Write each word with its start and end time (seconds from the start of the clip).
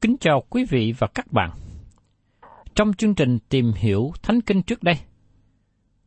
Kính 0.00 0.16
chào 0.20 0.42
quý 0.50 0.64
vị 0.64 0.94
và 0.98 1.06
các 1.14 1.32
bạn. 1.32 1.50
Trong 2.74 2.92
chương 2.92 3.14
trình 3.14 3.38
tìm 3.48 3.72
hiểu 3.76 4.12
Thánh 4.22 4.40
Kinh 4.40 4.62
trước 4.62 4.82
đây, 4.82 4.94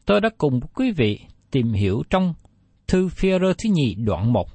tôi 0.05 0.21
đã 0.21 0.29
cùng 0.37 0.59
quý 0.75 0.91
vị 0.91 1.19
tìm 1.51 1.73
hiểu 1.73 2.03
trong 2.09 2.33
thư 2.87 3.07
phi 3.07 3.29
rơ 3.29 3.53
thứ 3.63 3.69
nhì 3.73 3.95
đoạn 3.95 4.33
1, 4.33 4.47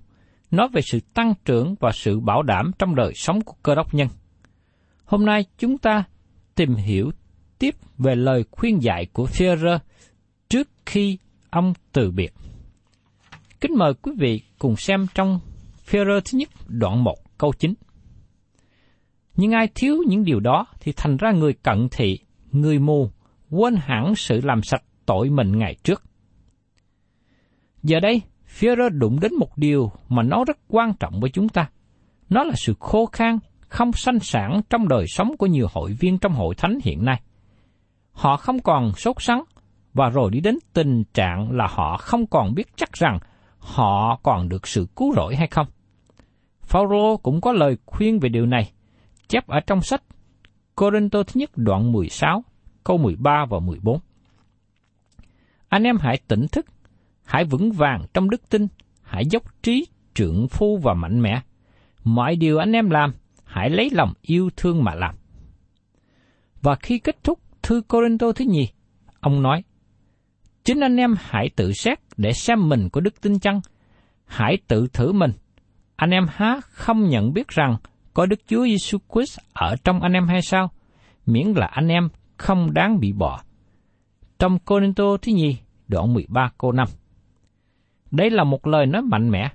nói 0.50 0.68
về 0.72 0.80
sự 0.82 0.98
tăng 1.14 1.34
trưởng 1.44 1.74
và 1.80 1.90
sự 1.92 2.20
bảo 2.20 2.42
đảm 2.42 2.70
trong 2.78 2.94
đời 2.94 3.12
sống 3.14 3.40
của 3.40 3.54
cơ 3.62 3.74
đốc 3.74 3.94
nhân. 3.94 4.08
Hôm 5.04 5.24
nay 5.26 5.44
chúng 5.58 5.78
ta 5.78 6.04
tìm 6.54 6.74
hiểu 6.74 7.10
tiếp 7.58 7.74
về 7.98 8.14
lời 8.14 8.44
khuyên 8.50 8.82
dạy 8.82 9.06
của 9.12 9.26
phi 9.26 9.46
rơ 9.62 9.78
trước 10.48 10.68
khi 10.86 11.18
ông 11.50 11.72
từ 11.92 12.10
biệt. 12.10 12.34
Kính 13.60 13.78
mời 13.78 13.94
quý 13.94 14.12
vị 14.18 14.42
cùng 14.58 14.76
xem 14.76 15.06
trong 15.14 15.40
phi 15.78 15.98
rơ 15.98 16.20
thứ 16.24 16.38
nhất 16.38 16.48
đoạn 16.68 17.04
1 17.04 17.14
câu 17.38 17.52
9. 17.58 17.74
Nhưng 19.36 19.52
ai 19.52 19.68
thiếu 19.74 19.96
những 20.06 20.24
điều 20.24 20.40
đó 20.40 20.66
thì 20.80 20.92
thành 20.96 21.16
ra 21.16 21.32
người 21.32 21.52
cận 21.52 21.88
thị, 21.90 22.18
người 22.52 22.78
mù, 22.78 23.10
quên 23.50 23.76
hẳn 23.76 24.14
sự 24.14 24.40
làm 24.40 24.62
sạch 24.62 24.82
tội 25.06 25.30
mình 25.30 25.58
ngày 25.58 25.76
trước. 25.84 26.02
Giờ 27.82 28.00
đây, 28.00 28.22
Führer 28.58 28.98
đụng 28.98 29.20
đến 29.20 29.34
một 29.34 29.58
điều 29.58 29.92
mà 30.08 30.22
nó 30.22 30.44
rất 30.44 30.58
quan 30.68 30.92
trọng 31.00 31.20
với 31.20 31.30
chúng 31.30 31.48
ta. 31.48 31.70
Nó 32.30 32.44
là 32.44 32.54
sự 32.56 32.74
khô 32.80 33.06
khan, 33.06 33.38
không 33.60 33.92
sanh 33.92 34.20
sản 34.20 34.60
trong 34.70 34.88
đời 34.88 35.04
sống 35.08 35.36
của 35.36 35.46
nhiều 35.46 35.66
hội 35.72 35.92
viên 35.92 36.18
trong 36.18 36.32
hội 36.32 36.54
thánh 36.54 36.78
hiện 36.82 37.04
nay. 37.04 37.20
Họ 38.12 38.36
không 38.36 38.58
còn 38.58 38.92
sốt 38.92 39.16
sắng, 39.18 39.44
và 39.94 40.08
rồi 40.08 40.30
đi 40.30 40.40
đến 40.40 40.58
tình 40.72 41.04
trạng 41.14 41.50
là 41.52 41.66
họ 41.70 41.96
không 41.96 42.26
còn 42.26 42.54
biết 42.54 42.66
chắc 42.76 42.92
rằng 42.92 43.18
họ 43.58 44.20
còn 44.22 44.48
được 44.48 44.66
sự 44.66 44.86
cứu 44.96 45.14
rỗi 45.16 45.36
hay 45.36 45.46
không. 45.46 45.66
Phaolô 46.62 47.16
cũng 47.16 47.40
có 47.40 47.52
lời 47.52 47.76
khuyên 47.86 48.18
về 48.18 48.28
điều 48.28 48.46
này, 48.46 48.72
chép 49.28 49.46
ở 49.46 49.60
trong 49.60 49.82
sách 49.82 50.02
Corinto 50.74 51.22
thứ 51.22 51.32
nhất 51.34 51.50
đoạn 51.56 51.92
16, 51.92 52.44
câu 52.84 52.98
13 52.98 53.44
và 53.50 53.58
14. 53.58 53.98
Anh 55.68 55.82
em 55.82 55.96
hãy 56.00 56.20
tỉnh 56.28 56.46
thức, 56.52 56.66
hãy 57.24 57.44
vững 57.44 57.72
vàng 57.72 58.06
trong 58.14 58.30
đức 58.30 58.48
tin, 58.50 58.66
hãy 59.02 59.24
dốc 59.30 59.62
trí, 59.62 59.86
trượng 60.14 60.48
phu 60.48 60.76
và 60.76 60.94
mạnh 60.94 61.22
mẽ. 61.22 61.40
Mọi 62.04 62.36
điều 62.36 62.58
anh 62.58 62.72
em 62.72 62.90
làm, 62.90 63.14
hãy 63.44 63.70
lấy 63.70 63.90
lòng 63.92 64.12
yêu 64.22 64.50
thương 64.56 64.84
mà 64.84 64.94
làm. 64.94 65.14
Và 66.62 66.74
khi 66.74 66.98
kết 66.98 67.24
thúc 67.24 67.38
thư 67.62 67.82
Corinto 67.88 68.32
thứ 68.32 68.44
nhì, 68.48 68.68
ông 69.20 69.42
nói, 69.42 69.62
Chính 70.64 70.80
anh 70.80 70.96
em 70.96 71.14
hãy 71.18 71.50
tự 71.56 71.72
xét 71.72 71.98
để 72.16 72.32
xem 72.32 72.68
mình 72.68 72.88
có 72.92 73.00
đức 73.00 73.20
tin 73.20 73.38
chăng? 73.38 73.60
Hãy 74.26 74.58
tự 74.68 74.86
thử 74.92 75.12
mình. 75.12 75.32
Anh 75.96 76.10
em 76.10 76.26
há 76.30 76.60
không 76.70 77.08
nhận 77.08 77.32
biết 77.32 77.48
rằng 77.48 77.76
có 78.14 78.26
Đức 78.26 78.40
Chúa 78.46 78.64
Giêsu 78.64 78.98
Christ 79.12 79.38
ở 79.52 79.76
trong 79.84 80.00
anh 80.00 80.12
em 80.12 80.26
hay 80.26 80.42
sao? 80.42 80.70
Miễn 81.26 81.46
là 81.46 81.66
anh 81.66 81.88
em 81.88 82.08
không 82.36 82.74
đáng 82.74 83.00
bị 83.00 83.12
bỏ. 83.12 83.40
Trong 84.38 84.58
cô 84.64 84.78
linh 84.78 84.94
tô 84.94 85.16
thứ 85.22 85.32
nhì, 85.32 85.56
đoạn 85.88 86.14
13 86.14 86.50
câu 86.58 86.72
5. 86.72 86.88
Đây 88.10 88.30
là 88.30 88.44
một 88.44 88.66
lời 88.66 88.86
nói 88.86 89.02
mạnh 89.02 89.30
mẽ. 89.30 89.48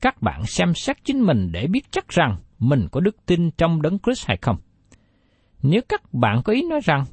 Các 0.00 0.22
bạn 0.22 0.46
xem 0.46 0.74
xét 0.74 1.04
chính 1.04 1.20
mình 1.20 1.52
để 1.52 1.66
biết 1.66 1.84
chắc 1.90 2.08
rằng 2.08 2.36
mình 2.58 2.88
có 2.92 3.00
đức 3.00 3.16
tin 3.26 3.50
trong 3.50 3.82
đấng 3.82 3.98
Christ 3.98 4.26
hay 4.26 4.36
không. 4.42 4.56
Nếu 5.62 5.80
các 5.88 6.14
bạn 6.14 6.42
có 6.44 6.52
ý 6.52 6.62
nói 6.70 6.80
rằng 6.84 7.04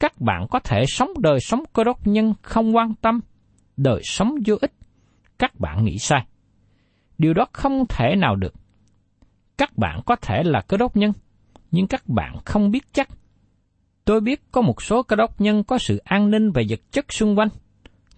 các 0.00 0.20
bạn 0.20 0.46
có 0.50 0.58
thể 0.58 0.84
sống 0.88 1.10
đời 1.18 1.40
sống 1.40 1.62
cơ 1.72 1.84
đốc 1.84 2.06
nhân 2.06 2.34
không 2.42 2.76
quan 2.76 2.94
tâm, 2.94 3.20
đời 3.76 4.00
sống 4.04 4.34
vô 4.46 4.56
ích, 4.60 4.72
các 5.38 5.60
bạn 5.60 5.84
nghĩ 5.84 5.98
sai. 5.98 6.26
Điều 7.18 7.34
đó 7.34 7.46
không 7.52 7.84
thể 7.88 8.16
nào 8.16 8.36
được. 8.36 8.54
Các 9.58 9.78
bạn 9.78 10.00
có 10.06 10.16
thể 10.16 10.42
là 10.42 10.60
cơ 10.60 10.76
đốc 10.76 10.96
nhân, 10.96 11.12
nhưng 11.70 11.86
các 11.86 12.08
bạn 12.08 12.36
không 12.44 12.70
biết 12.70 12.92
chắc. 12.92 13.08
Tôi 14.04 14.20
biết 14.20 14.42
có 14.52 14.60
một 14.60 14.82
số 14.82 15.02
cơ 15.02 15.16
đốc 15.16 15.40
nhân 15.40 15.64
có 15.64 15.78
sự 15.78 15.96
an 15.96 16.30
ninh 16.30 16.50
về 16.50 16.64
vật 16.68 16.80
chất 16.92 17.12
xung 17.12 17.38
quanh, 17.38 17.48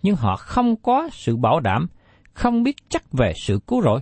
nhưng 0.03 0.17
họ 0.17 0.37
không 0.37 0.77
có 0.77 1.09
sự 1.13 1.37
bảo 1.37 1.61
đảm, 1.61 1.87
không 2.35 2.63
biết 2.63 2.77
chắc 2.89 3.13
về 3.13 3.33
sự 3.37 3.61
cứu 3.67 3.83
rỗi. 3.83 4.01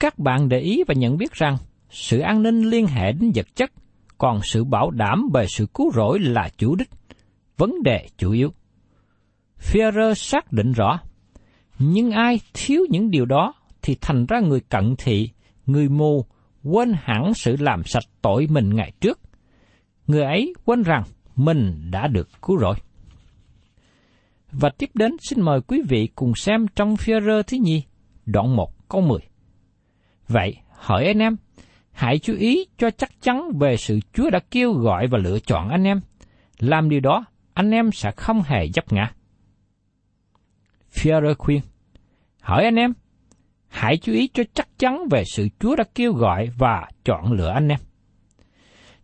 Các 0.00 0.18
bạn 0.18 0.48
để 0.48 0.60
ý 0.60 0.84
và 0.86 0.94
nhận 0.94 1.16
biết 1.16 1.32
rằng 1.32 1.56
sự 1.90 2.18
an 2.18 2.42
ninh 2.42 2.70
liên 2.70 2.86
hệ 2.86 3.12
đến 3.12 3.32
vật 3.34 3.46
chất, 3.56 3.72
còn 4.18 4.40
sự 4.42 4.64
bảo 4.64 4.90
đảm 4.90 5.28
về 5.34 5.46
sự 5.48 5.66
cứu 5.74 5.92
rỗi 5.92 6.18
là 6.18 6.48
chủ 6.58 6.74
đích, 6.74 6.90
vấn 7.56 7.82
đề 7.82 8.08
chủ 8.18 8.32
yếu. 8.32 8.52
Führer 9.58 10.14
xác 10.14 10.52
định 10.52 10.72
rõ, 10.72 11.00
nhưng 11.78 12.10
ai 12.10 12.40
thiếu 12.54 12.80
những 12.90 13.10
điều 13.10 13.24
đó 13.24 13.54
thì 13.82 13.96
thành 14.00 14.26
ra 14.26 14.40
người 14.40 14.60
cận 14.60 14.94
thị, 14.98 15.30
người 15.66 15.88
mù, 15.88 16.24
quên 16.62 16.92
hẳn 16.96 17.34
sự 17.34 17.56
làm 17.58 17.82
sạch 17.84 18.04
tội 18.22 18.46
mình 18.50 18.74
ngày 18.74 18.92
trước. 19.00 19.20
Người 20.06 20.22
ấy 20.22 20.54
quên 20.64 20.82
rằng 20.82 21.02
mình 21.36 21.90
đã 21.90 22.06
được 22.06 22.28
cứu 22.42 22.56
rồi 22.56 22.74
Và 24.52 24.70
tiếp 24.78 24.90
đến 24.94 25.12
xin 25.20 25.40
mời 25.40 25.60
quý 25.60 25.82
vị 25.88 26.08
cùng 26.14 26.34
xem 26.34 26.66
trong 26.76 26.94
Führer 26.94 27.42
thứ 27.42 27.56
nhì, 27.62 27.82
đoạn 28.26 28.56
1 28.56 28.88
câu 28.88 29.00
10. 29.00 29.18
Vậy, 30.28 30.56
hỏi 30.70 31.06
anh 31.06 31.18
em, 31.18 31.36
hãy 31.90 32.18
chú 32.18 32.34
ý 32.34 32.64
cho 32.78 32.90
chắc 32.90 33.10
chắn 33.20 33.58
về 33.60 33.76
sự 33.76 34.00
Chúa 34.12 34.30
đã 34.30 34.38
kêu 34.50 34.72
gọi 34.72 35.06
và 35.06 35.18
lựa 35.18 35.38
chọn 35.38 35.68
anh 35.68 35.84
em. 35.84 36.00
Làm 36.58 36.88
điều 36.88 37.00
đó, 37.00 37.24
anh 37.54 37.70
em 37.70 37.92
sẽ 37.92 38.10
không 38.16 38.42
hề 38.42 38.68
dấp 38.74 38.92
ngã. 38.92 39.10
Führer 40.92 41.34
khuyên, 41.38 41.60
hỏi 42.40 42.64
anh 42.64 42.74
em, 42.74 42.92
hãy 43.74 43.96
chú 43.96 44.12
ý 44.12 44.28
cho 44.34 44.42
chắc 44.54 44.68
chắn 44.78 45.08
về 45.10 45.22
sự 45.26 45.48
Chúa 45.60 45.76
đã 45.76 45.84
kêu 45.94 46.12
gọi 46.12 46.50
và 46.58 46.88
chọn 47.04 47.32
lựa 47.32 47.48
anh 47.48 47.68
em. 47.68 47.78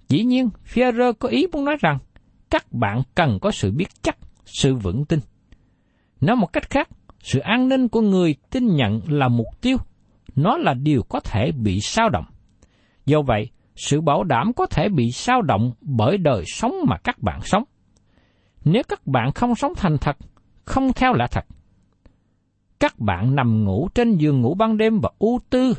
Dĩ 0.09 0.23
nhiên, 0.25 0.49
Führer 0.75 1.13
có 1.13 1.29
ý 1.29 1.47
muốn 1.53 1.65
nói 1.65 1.77
rằng, 1.81 1.99
các 2.51 2.73
bạn 2.73 3.03
cần 3.15 3.39
có 3.43 3.51
sự 3.51 3.73
biết 3.73 3.89
chắc, 4.03 4.17
sự 4.45 4.75
vững 4.75 5.05
tin. 5.05 5.21
Nói 6.21 6.37
một 6.37 6.53
cách 6.53 6.71
khác, 6.71 6.89
sự 7.21 7.39
an 7.39 7.69
ninh 7.69 7.89
của 7.89 8.01
người 8.01 8.35
tin 8.51 8.77
nhận 8.77 9.01
là 9.09 9.29
mục 9.29 9.47
tiêu, 9.61 9.77
nó 10.37 10.57
là 10.57 10.75
điều 10.75 11.03
có 11.03 11.21
thể 11.21 11.53
bị 11.53 11.81
sao 11.81 12.09
động. 12.09 12.25
Do 13.07 13.23
vậy, 13.23 13.51
sự 13.77 14.01
bảo 14.01 14.25
đảm 14.25 14.53
có 14.57 14.67
thể 14.67 14.89
bị 14.89 15.11
sao 15.13 15.43
động 15.43 15.73
bởi 15.81 16.19
đời 16.19 16.45
sống 16.47 16.75
mà 16.87 16.97
các 17.05 17.23
bạn 17.23 17.41
sống. 17.43 17.65
Nếu 18.65 18.83
các 18.89 19.07
bạn 19.07 19.33
không 19.33 19.55
sống 19.55 19.73
thành 19.77 19.99
thật, 19.99 20.17
không 20.65 20.93
theo 20.93 21.15
lẽ 21.15 21.27
thật, 21.31 21.45
các 22.81 22.99
bạn 22.99 23.35
nằm 23.35 23.65
ngủ 23.65 23.89
trên 23.95 24.17
giường 24.17 24.41
ngủ 24.41 24.55
ban 24.55 24.77
đêm 24.77 25.01
và 25.01 25.11
ưu 25.19 25.41
tư 25.51 25.75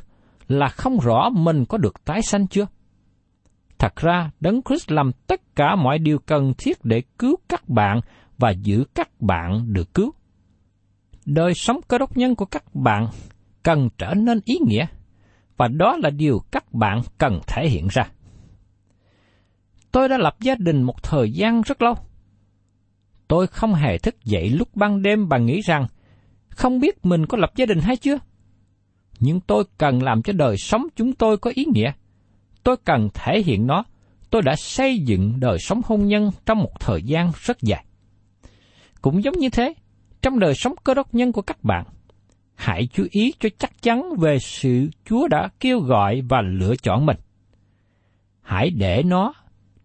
là 0.48 0.68
không 0.68 1.00
rõ 1.00 1.30
mình 1.30 1.66
có 1.66 1.78
được 1.78 2.06
tái 2.06 2.22
sanh 2.22 2.48
chưa. 2.48 2.68
Thật 3.78 3.96
ra, 3.96 4.32
Đấng 4.40 4.62
Christ 4.62 4.92
làm 4.92 5.12
tất 5.28 5.56
cả 5.56 5.76
mọi 5.76 6.00
điều 6.00 6.20
cần 6.20 6.54
thiết 6.58 6.78
để 6.84 7.02
cứu 7.20 7.36
các 7.50 7.70
bạn 7.70 8.00
và 8.38 8.50
giữ 8.50 8.84
các 8.96 9.22
bạn 9.22 9.74
được 9.74 9.94
cứu. 9.94 10.12
Đời 11.26 11.54
sống 11.56 11.80
cơ 11.88 11.98
đốc 11.98 12.18
nhân 12.18 12.36
của 12.36 12.46
các 12.46 12.76
bạn 12.76 13.08
cần 13.64 13.90
trở 13.98 14.14
nên 14.14 14.40
ý 14.46 14.56
nghĩa, 14.68 14.86
và 15.58 15.68
đó 15.68 15.98
là 16.04 16.10
điều 16.10 16.40
các 16.52 16.74
bạn 16.74 17.02
cần 17.18 17.40
thể 17.48 17.70
hiện 17.70 17.88
ra. 17.92 18.04
Tôi 19.92 20.10
đã 20.10 20.18
lập 20.18 20.36
gia 20.42 20.56
đình 20.56 20.84
một 20.84 21.04
thời 21.04 21.32
gian 21.32 21.62
rất 21.62 21.82
lâu. 21.82 21.94
Tôi 23.28 23.48
không 23.48 23.74
hề 23.74 23.98
thức 23.98 24.16
dậy 24.24 24.50
lúc 24.50 24.76
ban 24.76 25.02
đêm 25.02 25.28
và 25.28 25.38
nghĩ 25.38 25.62
rằng 25.62 25.88
không 26.52 26.80
biết 26.80 27.06
mình 27.06 27.26
có 27.26 27.38
lập 27.38 27.52
gia 27.56 27.66
đình 27.66 27.80
hay 27.80 27.98
chưa. 27.98 28.18
Nhưng 29.20 29.40
tôi 29.40 29.64
cần 29.78 30.04
làm 30.04 30.22
cho 30.22 30.34
đời 30.34 30.56
sống 30.58 30.88
chúng 30.96 31.14
tôi 31.14 31.38
có 31.38 31.52
ý 31.56 31.66
nghĩa. 31.74 31.92
Tôi 32.64 32.78
cần 32.86 33.10
thể 33.14 33.42
hiện 33.42 33.68
nó. 33.68 33.84
Tôi 34.30 34.42
đã 34.42 34.56
xây 34.58 35.00
dựng 35.00 35.40
đời 35.40 35.58
sống 35.60 35.82
hôn 35.86 36.08
nhân 36.08 36.30
trong 36.46 36.58
một 36.58 36.80
thời 36.80 37.04
gian 37.04 37.32
rất 37.36 37.62
dài. 37.62 37.86
Cũng 39.02 39.24
giống 39.24 39.38
như 39.38 39.50
thế, 39.50 39.74
trong 40.22 40.40
đời 40.40 40.54
sống 40.56 40.74
cơ 40.84 40.94
đốc 40.94 41.14
nhân 41.14 41.32
của 41.32 41.42
các 41.42 41.64
bạn, 41.64 41.86
hãy 42.56 42.88
chú 42.94 43.06
ý 43.12 43.34
cho 43.40 43.50
chắc 43.58 43.82
chắn 43.82 44.04
về 44.20 44.40
sự 44.40 44.90
Chúa 45.06 45.28
đã 45.28 45.50
kêu 45.60 45.80
gọi 45.80 46.22
và 46.30 46.42
lựa 46.42 46.76
chọn 46.76 47.06
mình. 47.06 47.18
Hãy 48.42 48.70
để 48.70 49.04
nó 49.04 49.34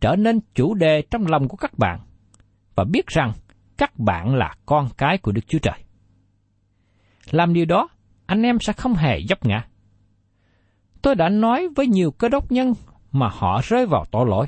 trở 0.00 0.16
nên 0.16 0.40
chủ 0.54 0.74
đề 0.74 1.02
trong 1.10 1.26
lòng 1.26 1.48
của 1.48 1.56
các 1.56 1.78
bạn 1.78 2.00
và 2.74 2.84
biết 2.84 3.06
rằng 3.06 3.32
các 3.76 3.98
bạn 3.98 4.34
là 4.34 4.54
con 4.66 4.88
cái 4.96 5.19
của 5.19 5.32
Đức 5.32 5.48
Chúa 5.48 5.58
Trời. 5.58 5.85
Làm 7.31 7.52
điều 7.52 7.64
đó, 7.64 7.88
anh 8.26 8.43
em 8.43 8.61
sẽ 8.61 8.73
không 8.73 8.94
hề 8.94 9.23
dấp 9.28 9.46
ngã. 9.46 9.64
Tôi 11.02 11.14
đã 11.14 11.28
nói 11.28 11.69
với 11.76 11.87
nhiều 11.87 12.11
cơ 12.11 12.28
đốc 12.28 12.52
nhân 12.52 12.75
mà 13.12 13.28
họ 13.28 13.61
rơi 13.64 13.87
vào 13.87 14.05
tội 14.11 14.26
lỗi. 14.26 14.46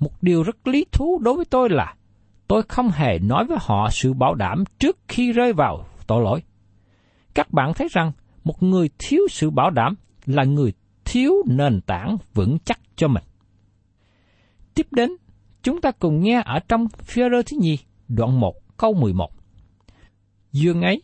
Một 0.00 0.22
điều 0.22 0.42
rất 0.42 0.66
lý 0.66 0.86
thú 0.92 1.18
đối 1.22 1.34
với 1.34 1.44
tôi 1.44 1.70
là 1.70 1.94
tôi 2.48 2.62
không 2.62 2.90
hề 2.90 3.18
nói 3.18 3.44
với 3.44 3.58
họ 3.60 3.88
sự 3.90 4.12
bảo 4.12 4.34
đảm 4.34 4.64
trước 4.78 4.98
khi 5.08 5.32
rơi 5.32 5.52
vào 5.52 5.86
tội 6.06 6.22
lỗi. 6.22 6.42
Các 7.34 7.52
bạn 7.52 7.74
thấy 7.74 7.88
rằng 7.90 8.12
một 8.44 8.62
người 8.62 8.90
thiếu 8.98 9.20
sự 9.30 9.50
bảo 9.50 9.70
đảm 9.70 9.94
là 10.26 10.44
người 10.44 10.72
thiếu 11.04 11.32
nền 11.46 11.80
tảng 11.80 12.16
vững 12.34 12.58
chắc 12.64 12.80
cho 12.96 13.08
mình. 13.08 13.24
Tiếp 14.74 14.86
đến, 14.90 15.10
chúng 15.62 15.80
ta 15.80 15.90
cùng 15.90 16.22
nghe 16.22 16.42
ở 16.44 16.58
trong 16.68 16.88
phía 16.88 17.28
thứ 17.28 17.56
nhì, 17.60 17.78
đoạn 18.08 18.40
1 18.40 18.76
câu 18.76 18.94
11. 18.94 19.30
Dương 20.52 20.82
ấy, 20.82 21.02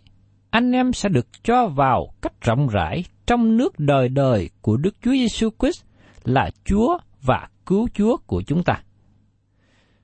anh 0.53 0.73
em 0.73 0.93
sẽ 0.93 1.09
được 1.09 1.27
cho 1.45 1.67
vào 1.67 2.15
cách 2.23 2.41
rộng 2.41 2.69
rãi 2.69 3.05
trong 3.27 3.57
nước 3.57 3.79
đời 3.79 4.09
đời 4.09 4.51
của 4.61 4.77
Đức 4.77 4.95
Chúa 5.03 5.11
Giêsu 5.13 5.49
Christ 5.59 5.85
là 6.25 6.51
Chúa 6.65 6.99
và 7.23 7.49
cứu 7.67 7.89
Chúa 7.95 8.17
của 8.27 8.43
chúng 8.47 8.63
ta. 8.63 8.83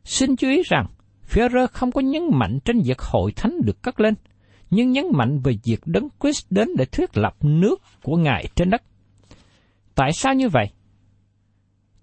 Xin 0.04 0.36
chú 0.36 0.48
ý 0.48 0.62
rằng, 0.64 0.86
Führer 1.30 1.66
không 1.66 1.92
có 1.92 2.00
nhấn 2.00 2.22
mạnh 2.32 2.58
trên 2.64 2.80
việc 2.80 2.98
hội 2.98 3.32
thánh 3.36 3.52
được 3.64 3.82
cất 3.82 4.00
lên, 4.00 4.14
nhưng 4.70 4.92
nhấn 4.92 5.04
mạnh 5.12 5.38
về 5.38 5.58
việc 5.64 5.80
Đấng 5.86 6.08
Christ 6.20 6.46
đến 6.50 6.68
để 6.78 6.84
thiết 6.84 7.16
lập 7.16 7.36
nước 7.40 7.82
của 8.02 8.16
Ngài 8.16 8.48
trên 8.54 8.70
đất. 8.70 8.82
Tại 9.94 10.12
sao 10.12 10.34
như 10.34 10.48
vậy? 10.48 10.70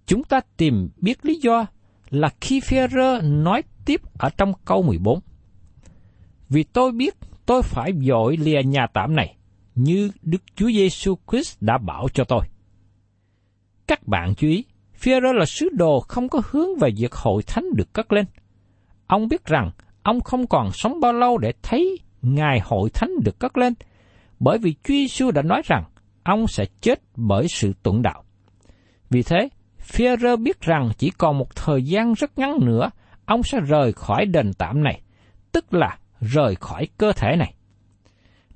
Chúng 0.06 0.24
ta 0.24 0.40
tìm 0.58 0.90
biết 0.98 1.26
lý 1.26 1.40
do 1.42 1.66
là 2.10 2.30
khi 2.42 2.60
Führer 2.60 3.44
nói 3.44 3.62
tiếp 3.86 4.02
ở 4.18 4.30
trong 4.38 4.54
câu 4.66 4.84
14. 4.84 5.20
Vì 6.50 6.64
tôi 6.64 6.92
biết 6.92 7.16
tôi 7.46 7.62
phải 7.64 7.92
dội 8.02 8.38
lìa 8.38 8.64
nhà 8.64 8.88
tạm 8.94 9.16
này, 9.16 9.36
như 9.76 10.12
Đức 10.22 10.42
Chúa 10.56 10.70
Giêsu 10.70 11.16
Christ 11.32 11.58
đã 11.62 11.78
bảo 11.78 12.08
cho 12.14 12.24
tôi. 12.24 12.46
Các 13.88 14.08
bạn 14.08 14.34
chú 14.36 14.48
ý, 14.48 14.66
Führer 15.02 15.34
là 15.34 15.46
sứ 15.46 15.70
đồ 15.74 16.00
không 16.00 16.30
có 16.30 16.42
hướng 16.52 16.80
về 16.80 16.90
việc 16.98 17.14
hội 17.14 17.44
thánh 17.44 17.66
được 17.76 17.94
cất 17.94 18.14
lên. 18.14 18.26
Ông 19.08 19.28
biết 19.28 19.46
rằng 19.46 19.72
ông 20.04 20.22
không 20.22 20.48
còn 20.48 20.72
sống 20.72 21.00
bao 21.00 21.14
lâu 21.14 21.38
để 21.38 21.54
thấy 21.64 22.00
ngài 22.22 22.60
hội 22.60 22.90
thánh 22.90 23.12
được 23.24 23.40
cất 23.40 23.58
lên, 23.58 23.74
bởi 24.40 24.58
vì 24.58 24.74
Chúa 24.74 24.94
Giêsu 24.94 25.32
đã 25.32 25.42
nói 25.42 25.62
rằng 25.66 25.84
ông 26.24 26.48
sẽ 26.48 26.66
chết 26.82 27.02
bởi 27.16 27.48
sự 27.48 27.74
tuẫn 27.84 28.02
đạo. 28.02 28.24
Vì 29.10 29.24
thế, 29.24 29.50
Führer 29.80 30.44
biết 30.44 30.62
rằng 30.62 30.90
chỉ 30.98 31.12
còn 31.18 31.38
một 31.38 31.56
thời 31.56 31.84
gian 31.84 32.14
rất 32.14 32.40
ngắn 32.40 32.58
nữa, 32.62 32.90
ông 33.26 33.44
sẽ 33.44 33.60
rời 33.60 33.94
khỏi 33.94 34.26
đền 34.26 34.54
tạm 34.54 34.84
này, 34.84 35.02
tức 35.52 35.74
là 35.74 35.98
rời 36.32 36.56
khỏi 36.56 36.88
cơ 36.98 37.12
thể 37.14 37.36
này. 37.36 37.54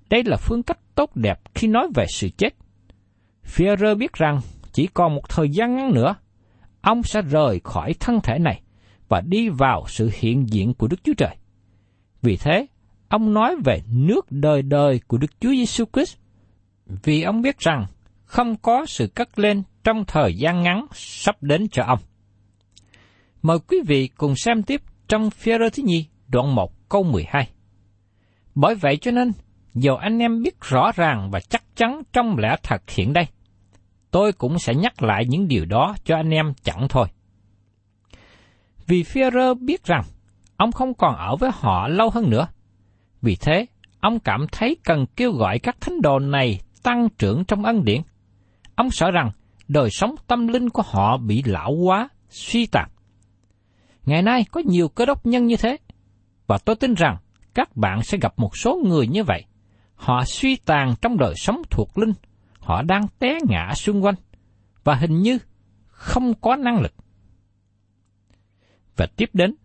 Đây 0.10 0.24
là 0.26 0.38
phương 0.38 0.64
cách 0.64 0.80
tốt 0.96 1.16
đẹp 1.16 1.40
khi 1.56 1.68
nói 1.68 1.88
về 1.96 2.06
sự 2.10 2.30
chết. 2.38 2.50
Führer 3.56 3.98
biết 3.98 4.14
rằng 4.14 4.40
chỉ 4.74 4.88
còn 4.94 5.16
một 5.16 5.30
thời 5.30 5.50
gian 5.50 5.76
ngắn 5.76 5.94
nữa, 5.94 6.16
ông 6.82 7.04
sẽ 7.04 7.22
rời 7.22 7.62
khỏi 7.64 7.94
thân 8.00 8.20
thể 8.24 8.40
này 8.40 8.62
và 9.10 9.22
đi 9.22 9.50
vào 9.50 9.84
sự 9.88 10.10
hiện 10.14 10.50
diện 10.50 10.74
của 10.74 10.88
Đức 10.88 11.04
Chúa 11.04 11.14
Trời. 11.18 11.36
Vì 12.22 12.38
thế, 12.38 12.68
ông 13.08 13.34
nói 13.34 13.56
về 13.66 13.82
nước 13.94 14.26
đời 14.30 14.62
đời 14.62 15.02
của 15.08 15.18
Đức 15.18 15.42
Chúa 15.42 15.50
Giêsu 15.50 15.86
Christ, 15.94 16.18
vì 17.04 17.22
ông 17.22 17.42
biết 17.42 17.60
rằng 17.60 17.86
không 18.26 18.56
có 18.56 18.86
sự 18.86 19.08
cất 19.08 19.40
lên 19.40 19.64
trong 19.84 20.06
thời 20.08 20.34
gian 20.34 20.64
ngắn 20.64 20.86
sắp 20.94 21.44
đến 21.44 21.68
cho 21.72 21.84
ông. 21.84 22.00
Mời 23.42 23.60
quý 23.68 23.78
vị 23.88 24.08
cùng 24.08 24.36
xem 24.36 24.64
tiếp 24.64 24.82
trong 25.08 25.30
phía 25.30 25.58
thứ 25.58 25.84
nhì, 25.86 26.06
đoạn 26.28 26.56
1 26.56 26.90
câu 26.90 27.04
12. 27.04 27.50
Bởi 28.62 28.76
vậy 28.76 28.98
cho 28.98 29.12
nên, 29.12 29.32
dù 29.74 29.96
anh 29.96 30.20
em 30.20 30.42
biết 30.42 30.62
rõ 30.62 30.92
ràng 30.96 31.30
và 31.32 31.40
chắc 31.40 31.64
chắn 31.76 32.02
trong 32.14 32.38
lẽ 32.38 32.56
thật 32.64 32.82
hiện 32.90 33.14
đây, 33.14 33.26
tôi 34.12 34.32
cũng 34.34 34.60
sẽ 34.60 34.76
nhắc 34.76 35.04
lại 35.04 35.26
những 35.28 35.48
điều 35.48 35.66
đó 35.66 35.96
cho 36.04 36.16
anh 36.16 36.30
em 36.30 36.54
chẳng 36.64 36.88
thôi. 36.90 37.08
Vì 38.88 39.04
Führer 39.04 39.66
biết 39.66 39.84
rằng, 39.84 40.04
ông 40.58 40.72
không 40.72 40.94
còn 40.94 41.16
ở 41.16 41.36
với 41.36 41.52
họ 41.54 41.88
lâu 41.88 42.10
hơn 42.10 42.30
nữa. 42.30 42.48
Vì 43.22 43.36
thế, 43.36 43.66
ông 44.00 44.20
cảm 44.20 44.46
thấy 44.52 44.78
cần 44.84 45.06
kêu 45.16 45.32
gọi 45.32 45.60
các 45.60 45.82
thánh 45.82 46.02
đồ 46.02 46.20
này 46.20 46.60
tăng 46.84 47.08
trưởng 47.18 47.46
trong 47.46 47.66
ân 47.66 47.86
điển. 47.86 48.02
Ông 48.76 48.92
sợ 48.92 49.12
rằng 49.12 49.32
đời 49.68 49.90
sống 49.90 50.16
tâm 50.28 50.48
linh 50.48 50.70
của 50.70 50.84
họ 50.86 51.18
bị 51.18 51.44
lão 51.46 51.76
hóa, 51.76 52.10
suy 52.30 52.66
tàn. 52.66 52.90
Ngày 54.06 54.22
nay 54.22 54.46
có 54.52 54.62
nhiều 54.66 54.90
cơ 54.90 55.06
đốc 55.06 55.26
nhân 55.26 55.46
như 55.46 55.56
thế, 55.56 55.78
và 56.48 56.58
tôi 56.58 56.76
tin 56.76 56.94
rằng 56.94 57.18
các 57.60 57.78
bạn 57.78 58.04
sẽ 58.04 58.18
gặp 58.22 58.34
một 58.38 58.58
số 58.58 58.82
người 58.86 59.08
như 59.08 59.24
vậy. 59.24 59.46
Họ 59.96 60.24
suy 60.26 60.56
tàn 60.56 60.94
trong 61.02 61.18
đời 61.18 61.34
sống 61.38 61.62
thuộc 61.70 61.98
linh, 61.98 62.14
họ 62.60 62.82
đang 62.82 63.08
té 63.20 63.38
ngã 63.48 63.74
xung 63.76 64.06
quanh, 64.06 64.16
và 64.84 64.96
hình 64.96 65.22
như 65.22 65.38
không 65.88 66.34
có 66.34 66.56
năng 66.56 66.82
lực. 66.82 66.94
Và 68.98 69.08
tiếp 69.16 69.30
đến, 69.34 69.56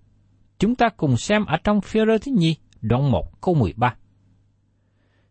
chúng 0.58 0.74
ta 0.74 0.88
cùng 0.96 1.16
xem 1.16 1.44
ở 1.44 1.56
trong 1.64 1.80
phía 1.80 2.04
thứ 2.04 2.32
nhi, 2.36 2.56
đoạn 2.80 3.10
1 3.10 3.40
câu 3.40 3.54
13. 3.54 3.94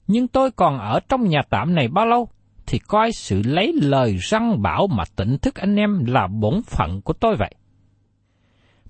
Nhưng 0.08 0.27
tôi 0.27 0.51
còn 0.51 0.79
ở 0.79 1.00
trong 1.10 1.29
nhà 1.29 1.41
tạm 1.50 1.75
này 1.75 1.88
bao 1.88 2.05
lâu, 2.05 2.29
thì 2.65 2.79
coi 2.79 3.12
sự 3.12 3.41
lấy 3.46 3.74
lời 3.82 4.17
răng 4.17 4.62
bảo 4.62 4.88
mà 4.88 5.03
tỉnh 5.15 5.38
thức 5.38 5.55
anh 5.55 5.75
em 5.75 6.05
là 6.05 6.27
bổn 6.27 6.62
phận 6.63 7.01
của 7.01 7.13
tôi 7.13 7.36
vậy. 7.36 7.55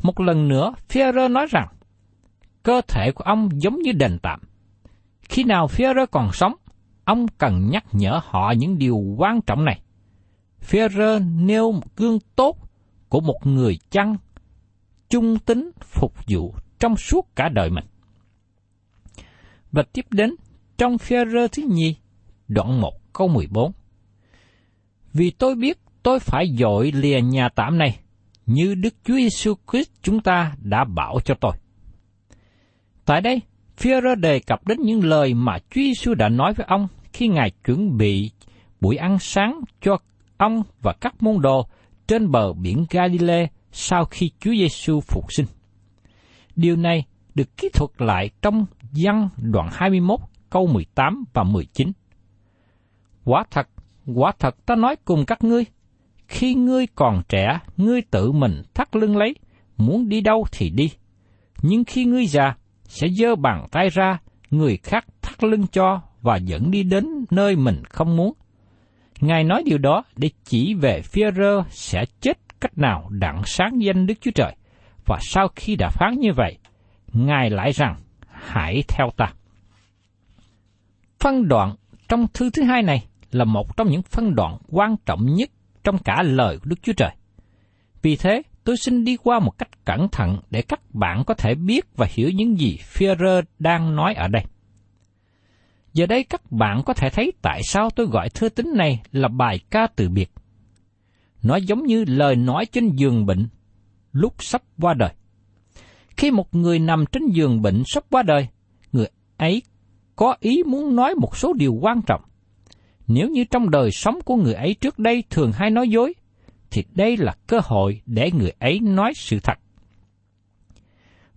Một 0.03 0.19
lần 0.19 0.47
nữa, 0.47 0.73
Führer 0.89 1.31
nói 1.31 1.45
rằng, 1.49 1.67
cơ 2.63 2.81
thể 2.87 3.11
của 3.11 3.23
ông 3.23 3.49
giống 3.61 3.79
như 3.79 3.91
đền 3.91 4.19
tạm. 4.21 4.39
Khi 5.21 5.43
nào 5.43 5.67
Führer 5.67 6.05
còn 6.11 6.29
sống, 6.33 6.53
ông 7.05 7.27
cần 7.37 7.69
nhắc 7.69 7.85
nhở 7.91 8.21
họ 8.23 8.51
những 8.57 8.77
điều 8.77 8.97
quan 9.17 9.41
trọng 9.41 9.65
này. 9.65 9.81
Führer 10.61 11.45
nêu 11.45 11.71
một 11.71 11.95
gương 11.95 12.19
tốt 12.35 12.57
của 13.09 13.19
một 13.19 13.39
người 13.43 13.77
chăn, 13.89 14.15
trung 15.09 15.39
tính 15.39 15.71
phục 15.81 16.13
vụ 16.27 16.53
trong 16.79 16.97
suốt 16.97 17.35
cả 17.35 17.49
đời 17.49 17.69
mình. 17.69 17.85
Và 19.71 19.83
tiếp 19.93 20.05
đến, 20.09 20.35
trong 20.77 20.95
Führer 20.95 21.47
thứ 21.51 21.63
nhì, 21.69 21.95
đoạn 22.47 22.81
1 22.81 23.13
câu 23.13 23.27
14. 23.27 23.71
Vì 25.13 25.31
tôi 25.31 25.55
biết 25.55 25.77
tôi 26.03 26.19
phải 26.19 26.55
dội 26.59 26.91
lìa 26.91 27.21
nhà 27.21 27.49
tạm 27.49 27.77
này, 27.77 27.99
như 28.45 28.75
Đức 28.75 28.93
Chúa 29.03 29.15
Giêsu 29.15 29.53
Christ 29.71 29.89
chúng 30.01 30.21
ta 30.21 30.55
đã 30.61 30.83
bảo 30.83 31.19
cho 31.25 31.35
tôi. 31.41 31.53
Tại 33.05 33.21
đây, 33.21 33.41
Führer 33.77 34.15
đề 34.15 34.39
cập 34.39 34.67
đến 34.67 34.77
những 34.81 35.03
lời 35.03 35.33
mà 35.33 35.57
Chúa 35.59 35.81
Giêsu 35.81 36.13
đã 36.13 36.29
nói 36.29 36.53
với 36.53 36.65
ông 36.69 36.87
khi 37.13 37.27
Ngài 37.27 37.51
chuẩn 37.65 37.97
bị 37.97 38.31
buổi 38.81 38.95
ăn 38.95 39.19
sáng 39.19 39.61
cho 39.81 39.97
ông 40.37 40.63
và 40.81 40.93
các 41.01 41.23
môn 41.23 41.41
đồ 41.41 41.67
trên 42.07 42.31
bờ 42.31 42.53
biển 42.53 42.85
Galilee 42.89 43.47
sau 43.71 44.05
khi 44.05 44.31
Chúa 44.39 44.51
Giêsu 44.51 44.99
phục 44.99 45.33
sinh. 45.33 45.45
Điều 46.55 46.75
này 46.75 47.05
được 47.35 47.57
kỹ 47.57 47.69
thuật 47.73 47.91
lại 47.97 48.29
trong 48.41 48.65
văn 48.95 49.29
đoạn 49.37 49.69
21 49.71 50.19
câu 50.49 50.67
18 50.67 51.23
và 51.33 51.43
19. 51.43 51.91
Quả 53.25 53.43
thật, 53.51 53.69
quả 54.15 54.31
thật 54.39 54.65
ta 54.65 54.75
nói 54.75 54.95
cùng 55.05 55.25
các 55.25 55.43
ngươi, 55.43 55.65
khi 56.27 56.53
ngươi 56.53 56.87
còn 56.95 57.21
trẻ, 57.29 57.59
ngươi 57.77 58.01
tự 58.01 58.31
mình 58.31 58.61
thắt 58.73 58.95
lưng 58.95 59.17
lấy, 59.17 59.35
muốn 59.77 60.09
đi 60.09 60.21
đâu 60.21 60.45
thì 60.51 60.69
đi. 60.69 60.91
Nhưng 61.61 61.83
khi 61.83 62.05
ngươi 62.05 62.25
già, 62.25 62.55
sẽ 62.83 63.07
giơ 63.09 63.35
bàn 63.35 63.65
tay 63.71 63.89
ra, 63.89 64.17
người 64.51 64.77
khác 64.77 65.05
thắt 65.21 65.43
lưng 65.43 65.67
cho 65.71 66.01
và 66.21 66.37
dẫn 66.37 66.71
đi 66.71 66.83
đến 66.83 67.05
nơi 67.31 67.55
mình 67.55 67.83
không 67.89 68.15
muốn. 68.15 68.33
Ngài 69.21 69.43
nói 69.43 69.63
điều 69.65 69.77
đó 69.77 70.03
để 70.15 70.29
chỉ 70.43 70.73
về 70.73 71.01
phía 71.01 71.31
rơ 71.31 71.63
sẽ 71.69 72.05
chết 72.21 72.37
cách 72.61 72.77
nào 72.77 73.09
đặng 73.09 73.41
sáng 73.45 73.81
danh 73.81 74.05
Đức 74.05 74.13
Chúa 74.21 74.31
Trời. 74.31 74.55
Và 75.05 75.19
sau 75.21 75.47
khi 75.55 75.75
đã 75.75 75.89
phán 75.89 76.19
như 76.19 76.33
vậy, 76.33 76.57
Ngài 77.13 77.49
lại 77.49 77.71
rằng, 77.71 77.95
hãy 78.27 78.83
theo 78.87 79.09
ta. 79.17 79.33
Phân 81.19 81.47
đoạn 81.47 81.75
trong 82.09 82.27
thư 82.33 82.49
thứ 82.49 82.63
hai 82.63 82.81
này 82.81 83.05
là 83.31 83.45
một 83.45 83.77
trong 83.77 83.87
những 83.89 84.01
phân 84.01 84.35
đoạn 84.35 84.57
quan 84.69 84.95
trọng 85.05 85.25
nhất 85.25 85.49
trong 85.83 85.97
cả 85.97 86.23
lời 86.23 86.57
của 86.57 86.65
Đức 86.69 86.75
Chúa 86.81 86.93
Trời. 86.93 87.11
Vì 88.01 88.15
thế, 88.15 88.41
tôi 88.63 88.77
xin 88.77 89.03
đi 89.03 89.17
qua 89.17 89.39
một 89.39 89.57
cách 89.57 89.85
cẩn 89.85 90.07
thận 90.09 90.39
để 90.49 90.61
các 90.61 90.95
bạn 90.95 91.23
có 91.27 91.33
thể 91.33 91.55
biết 91.55 91.85
và 91.95 92.07
hiểu 92.09 92.29
những 92.29 92.59
gì 92.59 92.77
Führer 92.93 93.43
đang 93.59 93.95
nói 93.95 94.13
ở 94.13 94.27
đây. 94.27 94.43
Giờ 95.93 96.05
đây 96.05 96.23
các 96.23 96.51
bạn 96.51 96.83
có 96.85 96.93
thể 96.93 97.09
thấy 97.09 97.31
tại 97.41 97.61
sao 97.63 97.89
tôi 97.89 98.05
gọi 98.05 98.29
thư 98.29 98.49
tín 98.49 98.67
này 98.75 99.01
là 99.11 99.27
bài 99.27 99.59
ca 99.69 99.87
từ 99.95 100.09
biệt. 100.09 100.31
Nó 101.43 101.55
giống 101.55 101.83
như 101.85 102.05
lời 102.07 102.35
nói 102.35 102.65
trên 102.65 102.89
giường 102.95 103.25
bệnh 103.25 103.47
lúc 104.11 104.43
sắp 104.43 104.61
qua 104.81 104.93
đời. 104.93 105.13
Khi 106.17 106.31
một 106.31 106.55
người 106.55 106.79
nằm 106.79 107.05
trên 107.11 107.23
giường 107.29 107.61
bệnh 107.61 107.83
sắp 107.85 108.03
qua 108.09 108.23
đời, 108.23 108.47
người 108.91 109.07
ấy 109.37 109.61
có 110.15 110.35
ý 110.39 110.63
muốn 110.63 110.95
nói 110.95 111.15
một 111.15 111.37
số 111.37 111.53
điều 111.53 111.73
quan 111.73 112.01
trọng. 112.01 112.21
Nếu 113.07 113.29
như 113.29 113.43
trong 113.51 113.69
đời 113.69 113.91
sống 113.91 114.19
của 114.25 114.35
người 114.35 114.53
ấy 114.53 114.73
trước 114.73 114.99
đây 114.99 115.23
thường 115.29 115.51
hay 115.51 115.69
nói 115.69 115.89
dối, 115.89 116.13
thì 116.73 116.83
đây 116.95 117.17
là 117.17 117.35
cơ 117.47 117.59
hội 117.63 118.01
để 118.05 118.31
người 118.31 118.51
ấy 118.59 118.79
nói 118.79 119.13
sự 119.15 119.39
thật. 119.43 119.59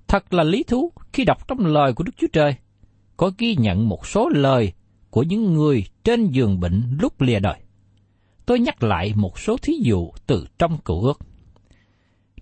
Thật 0.08 0.34
là 0.34 0.44
lý 0.44 0.62
thú 0.62 0.92
khi 1.12 1.24
đọc 1.24 1.48
trong 1.48 1.66
lời 1.66 1.92
của 1.92 2.04
Đức 2.04 2.12
Chúa 2.16 2.26
Trời, 2.32 2.56
có 3.16 3.30
ghi 3.38 3.56
nhận 3.56 3.88
một 3.88 4.06
số 4.06 4.28
lời 4.28 4.72
của 5.10 5.22
những 5.22 5.54
người 5.54 5.84
trên 6.04 6.26
giường 6.30 6.60
bệnh 6.60 6.98
lúc 7.00 7.20
lìa 7.20 7.40
đời. 7.40 7.58
Tôi 8.46 8.60
nhắc 8.60 8.82
lại 8.82 9.12
một 9.16 9.38
số 9.38 9.56
thí 9.62 9.72
dụ 9.82 10.10
từ 10.26 10.46
trong 10.58 10.78
cựu 10.78 11.02
ước. 11.02 11.18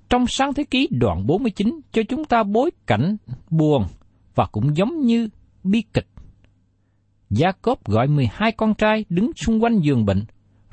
Trong 0.09 0.27
sáng 0.27 0.55
thế 0.55 0.65
ký 0.65 0.89
đoạn 0.91 1.27
49 1.27 1.81
cho 1.93 2.03
chúng 2.09 2.25
ta 2.25 2.43
bối 2.43 2.71
cảnh 2.87 3.17
buồn 3.51 3.85
và 4.35 4.47
cũng 4.47 4.77
giống 4.77 5.01
như 5.01 5.29
bi 5.65 5.83
kịch. 5.95 6.07
Gia 7.31 7.53
Cốp 7.53 7.85
gọi 7.85 8.09
12 8.09 8.53
con 8.53 8.75
trai 8.75 9.05
đứng 9.09 9.31
xung 9.37 9.63
quanh 9.63 9.81
giường 9.81 10.05
bệnh, 10.05 10.25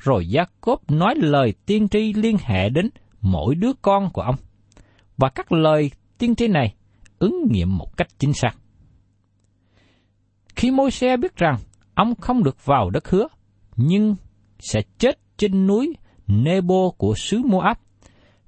rồi 0.02 0.28
Gia 0.28 0.44
Cốp 0.60 0.90
nói 0.90 1.14
lời 1.16 1.54
tiên 1.66 1.88
tri 1.88 2.12
liên 2.12 2.36
hệ 2.40 2.68
đến 2.68 2.90
mỗi 3.20 3.54
đứa 3.54 3.72
con 3.82 4.10
của 4.12 4.22
ông. 4.22 4.36
Và 5.16 5.28
các 5.28 5.52
lời 5.52 5.90
tiên 6.18 6.34
tri 6.34 6.48
này 6.48 6.74
ứng 7.18 7.46
nghiệm 7.50 7.78
một 7.78 7.96
cách 7.96 8.08
chính 8.18 8.32
xác. 8.32 8.52
Khi 10.56 10.70
môi 10.70 10.90
xe 10.90 11.16
biết 11.16 11.36
rằng 11.36 11.56
ông 11.94 12.14
không 12.14 12.42
được 12.42 12.64
vào 12.64 12.90
đất 12.90 13.08
hứa, 13.08 13.28
nhưng 13.76 14.16
sẽ 14.58 14.82
chết 14.98 15.18
trên 15.36 15.66
núi 15.66 15.94
Nebo 16.26 16.90
của 16.90 17.14
xứ 17.16 17.42
Moab, 17.44 17.76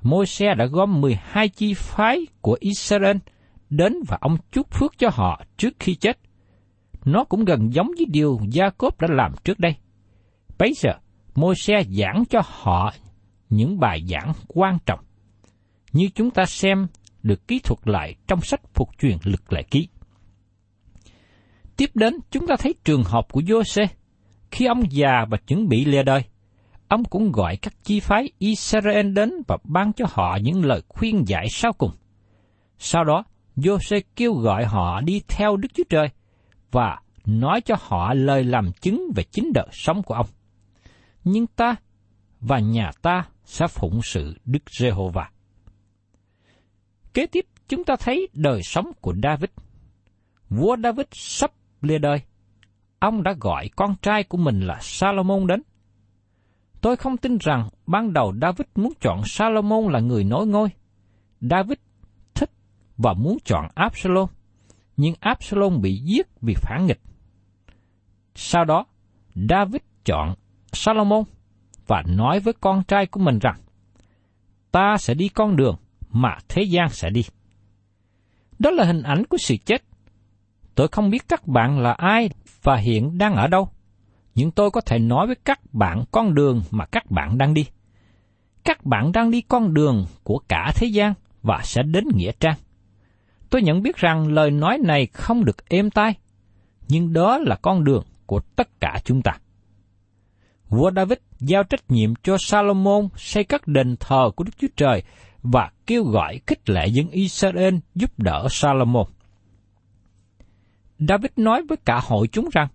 môi 0.02 0.26
xe 0.26 0.54
đã 0.58 0.66
gom 0.66 1.00
12 1.00 1.48
chi 1.48 1.74
phái 1.74 2.26
của 2.40 2.56
Israel 2.60 3.16
đến 3.70 3.94
và 4.08 4.18
ông 4.20 4.36
chúc 4.52 4.70
phước 4.70 4.98
cho 4.98 5.08
họ 5.12 5.42
trước 5.56 5.74
khi 5.78 5.94
chết. 5.94 6.18
Nó 7.04 7.24
cũng 7.24 7.44
gần 7.44 7.72
giống 7.72 7.88
với 7.96 8.06
điều 8.08 8.38
Gia 8.50 8.70
Cốp 8.70 9.00
đã 9.00 9.08
làm 9.10 9.32
trước 9.44 9.58
đây. 9.58 9.76
bây 10.58 10.72
giờ, 10.76 10.90
môi 11.34 11.54
xe 11.56 11.82
giảng 11.90 12.24
cho 12.30 12.40
họ 12.44 12.92
những 13.50 13.80
bài 13.80 14.02
giảng 14.08 14.32
quan 14.48 14.78
trọng, 14.86 15.00
như 15.92 16.08
chúng 16.14 16.30
ta 16.30 16.44
xem 16.44 16.86
được 17.22 17.48
kỹ 17.48 17.58
thuật 17.58 17.78
lại 17.84 18.14
trong 18.26 18.40
sách 18.40 18.60
phục 18.74 18.88
truyền 18.98 19.16
lực 19.24 19.52
lệ 19.52 19.62
ký. 19.62 19.88
Tiếp 21.76 21.90
đến, 21.94 22.14
chúng 22.30 22.46
ta 22.46 22.54
thấy 22.58 22.74
trường 22.84 23.02
hợp 23.04 23.26
của 23.32 23.40
Giô-se. 23.40 23.86
Khi 24.50 24.66
ông 24.66 24.82
già 24.90 25.24
và 25.30 25.36
chuẩn 25.46 25.68
bị 25.68 25.84
lìa 25.84 26.02
đời, 26.02 26.22
ông 26.88 27.04
cũng 27.04 27.32
gọi 27.32 27.56
các 27.56 27.74
chi 27.84 28.00
phái 28.00 28.30
Israel 28.38 29.12
đến 29.12 29.30
và 29.48 29.56
ban 29.64 29.92
cho 29.92 30.04
họ 30.08 30.38
những 30.42 30.64
lời 30.64 30.82
khuyên 30.88 31.24
giải 31.26 31.46
sau 31.50 31.72
cùng. 31.72 31.90
Sau 32.78 33.04
đó, 33.04 33.24
Giô-se 33.56 34.00
kêu 34.16 34.34
gọi 34.34 34.64
họ 34.64 35.00
đi 35.00 35.20
theo 35.28 35.56
Đức 35.56 35.68
Chúa 35.74 35.84
Trời 35.90 36.08
và 36.70 36.98
nói 37.26 37.60
cho 37.60 37.74
họ 37.80 38.14
lời 38.14 38.44
làm 38.44 38.72
chứng 38.80 39.10
về 39.16 39.24
chính 39.32 39.52
đời 39.54 39.68
sống 39.72 40.02
của 40.02 40.14
ông. 40.14 40.26
Nhưng 41.24 41.46
ta 41.46 41.76
và 42.40 42.58
nhà 42.58 42.90
ta 43.02 43.28
sẽ 43.44 43.66
phụng 43.68 44.00
sự 44.02 44.34
Đức 44.44 44.62
Giê-hô-va. 44.78 45.30
Kế 47.14 47.26
tiếp, 47.26 47.46
chúng 47.68 47.84
ta 47.84 47.96
thấy 48.00 48.28
đời 48.32 48.62
sống 48.62 48.92
của 49.00 49.14
David. 49.22 49.50
Vua 50.48 50.76
David 50.82 51.06
sắp 51.12 51.52
lìa 51.80 51.98
đời. 51.98 52.22
Ông 52.98 53.22
đã 53.22 53.34
gọi 53.40 53.68
con 53.76 53.94
trai 54.02 54.24
của 54.24 54.38
mình 54.38 54.60
là 54.60 54.78
Salomon 54.80 55.46
đến. 55.46 55.62
Tôi 56.80 56.96
không 56.96 57.16
tin 57.16 57.38
rằng 57.40 57.68
ban 57.86 58.12
đầu 58.12 58.34
David 58.42 58.66
muốn 58.74 58.92
chọn 59.00 59.20
Salomon 59.24 59.92
là 59.92 60.00
người 60.00 60.24
nối 60.24 60.46
ngôi. 60.46 60.68
David 61.40 61.78
thích 62.34 62.50
và 62.96 63.12
muốn 63.12 63.38
chọn 63.44 63.68
Absalom, 63.74 64.28
nhưng 64.96 65.14
Absalom 65.20 65.80
bị 65.82 65.96
giết 65.96 66.26
vì 66.40 66.54
phản 66.56 66.86
nghịch. 66.86 67.00
Sau 68.34 68.64
đó, 68.64 68.86
David 69.34 69.82
chọn 70.04 70.34
Salomon 70.74 71.24
và 71.86 72.02
nói 72.06 72.40
với 72.40 72.54
con 72.60 72.82
trai 72.84 73.06
của 73.06 73.20
mình 73.20 73.38
rằng, 73.38 73.56
ta 74.70 74.96
sẽ 74.98 75.14
đi 75.14 75.28
con 75.28 75.56
đường 75.56 75.76
mà 76.10 76.36
thế 76.48 76.62
gian 76.62 76.88
sẽ 76.88 77.10
đi. 77.10 77.24
Đó 78.58 78.70
là 78.70 78.84
hình 78.84 79.02
ảnh 79.02 79.24
của 79.26 79.36
sự 79.36 79.56
chết. 79.66 79.82
Tôi 80.74 80.88
không 80.88 81.10
biết 81.10 81.28
các 81.28 81.46
bạn 81.46 81.78
là 81.78 81.92
ai 81.92 82.30
và 82.62 82.76
hiện 82.76 83.18
đang 83.18 83.34
ở 83.34 83.46
đâu, 83.46 83.68
nhưng 84.34 84.50
tôi 84.50 84.70
có 84.70 84.80
thể 84.80 84.98
nói 84.98 85.26
với 85.26 85.36
các 85.44 85.60
bạn 85.72 86.04
con 86.10 86.34
đường 86.34 86.62
mà 86.70 86.86
các 86.86 87.10
bạn 87.10 87.38
đang 87.38 87.54
đi. 87.54 87.66
Các 88.64 88.84
bạn 88.84 89.12
đang 89.12 89.30
đi 89.30 89.40
con 89.40 89.74
đường 89.74 90.06
của 90.22 90.38
cả 90.48 90.72
thế 90.74 90.86
gian 90.86 91.14
và 91.42 91.60
sẽ 91.64 91.82
đến 91.82 92.04
Nghĩa 92.14 92.32
Trang. 92.40 92.56
Tôi 93.50 93.62
nhận 93.62 93.82
biết 93.82 93.96
rằng 93.96 94.32
lời 94.32 94.50
nói 94.50 94.78
này 94.78 95.06
không 95.06 95.44
được 95.44 95.68
êm 95.68 95.90
tai, 95.90 96.14
nhưng 96.88 97.12
đó 97.12 97.38
là 97.38 97.56
con 97.62 97.84
đường 97.84 98.04
của 98.26 98.40
tất 98.56 98.80
cả 98.80 99.00
chúng 99.04 99.22
ta. 99.22 99.38
Vua 100.68 100.90
David 100.96 101.18
giao 101.40 101.62
trách 101.62 101.90
nhiệm 101.90 102.14
cho 102.22 102.36
Salomon 102.38 103.08
xây 103.16 103.44
các 103.44 103.66
đền 103.66 103.96
thờ 104.00 104.30
của 104.36 104.44
Đức 104.44 104.52
Chúa 104.58 104.68
Trời 104.76 105.02
và 105.42 105.70
kêu 105.86 106.04
gọi 106.04 106.40
khích 106.46 106.70
lệ 106.70 106.86
dân 106.86 107.10
Israel 107.10 107.74
giúp 107.94 108.10
đỡ 108.18 108.46
Salomon. 108.50 109.06
David 110.98 111.30
nói 111.36 111.62
với 111.68 111.76
cả 111.84 112.00
hội 112.04 112.28
chúng 112.28 112.48
rằng, 112.52 112.68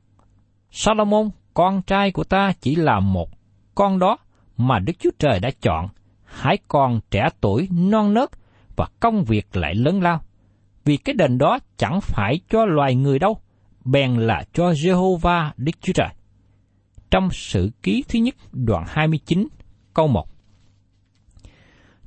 Salomon, 0.71 1.29
con 1.53 1.81
trai 1.81 2.11
của 2.11 2.23
ta 2.23 2.53
chỉ 2.61 2.75
là 2.75 2.99
một 2.99 3.29
con 3.75 3.99
đó 3.99 4.17
mà 4.57 4.79
Đức 4.79 4.93
Chúa 4.99 5.09
Trời 5.19 5.39
đã 5.39 5.49
chọn, 5.61 5.87
hãy 6.25 6.57
còn 6.67 6.99
trẻ 7.11 7.29
tuổi 7.41 7.67
non 7.71 8.13
nớt 8.13 8.29
và 8.75 8.87
công 8.99 9.23
việc 9.23 9.57
lại 9.57 9.75
lớn 9.75 10.01
lao. 10.01 10.21
Vì 10.85 10.97
cái 10.97 11.13
đền 11.13 11.37
đó 11.37 11.59
chẳng 11.77 12.01
phải 12.01 12.39
cho 12.49 12.65
loài 12.65 12.95
người 12.95 13.19
đâu, 13.19 13.37
bèn 13.85 14.15
là 14.15 14.43
cho 14.53 14.71
Jehovah 14.71 15.49
Đức 15.57 15.71
Chúa 15.81 15.93
Trời. 15.93 16.09
Trong 17.11 17.29
sự 17.31 17.71
ký 17.83 18.03
thứ 18.07 18.19
nhất 18.19 18.35
đoạn 18.51 18.83
29 18.87 19.47
câu 19.93 20.07
1 20.07 20.29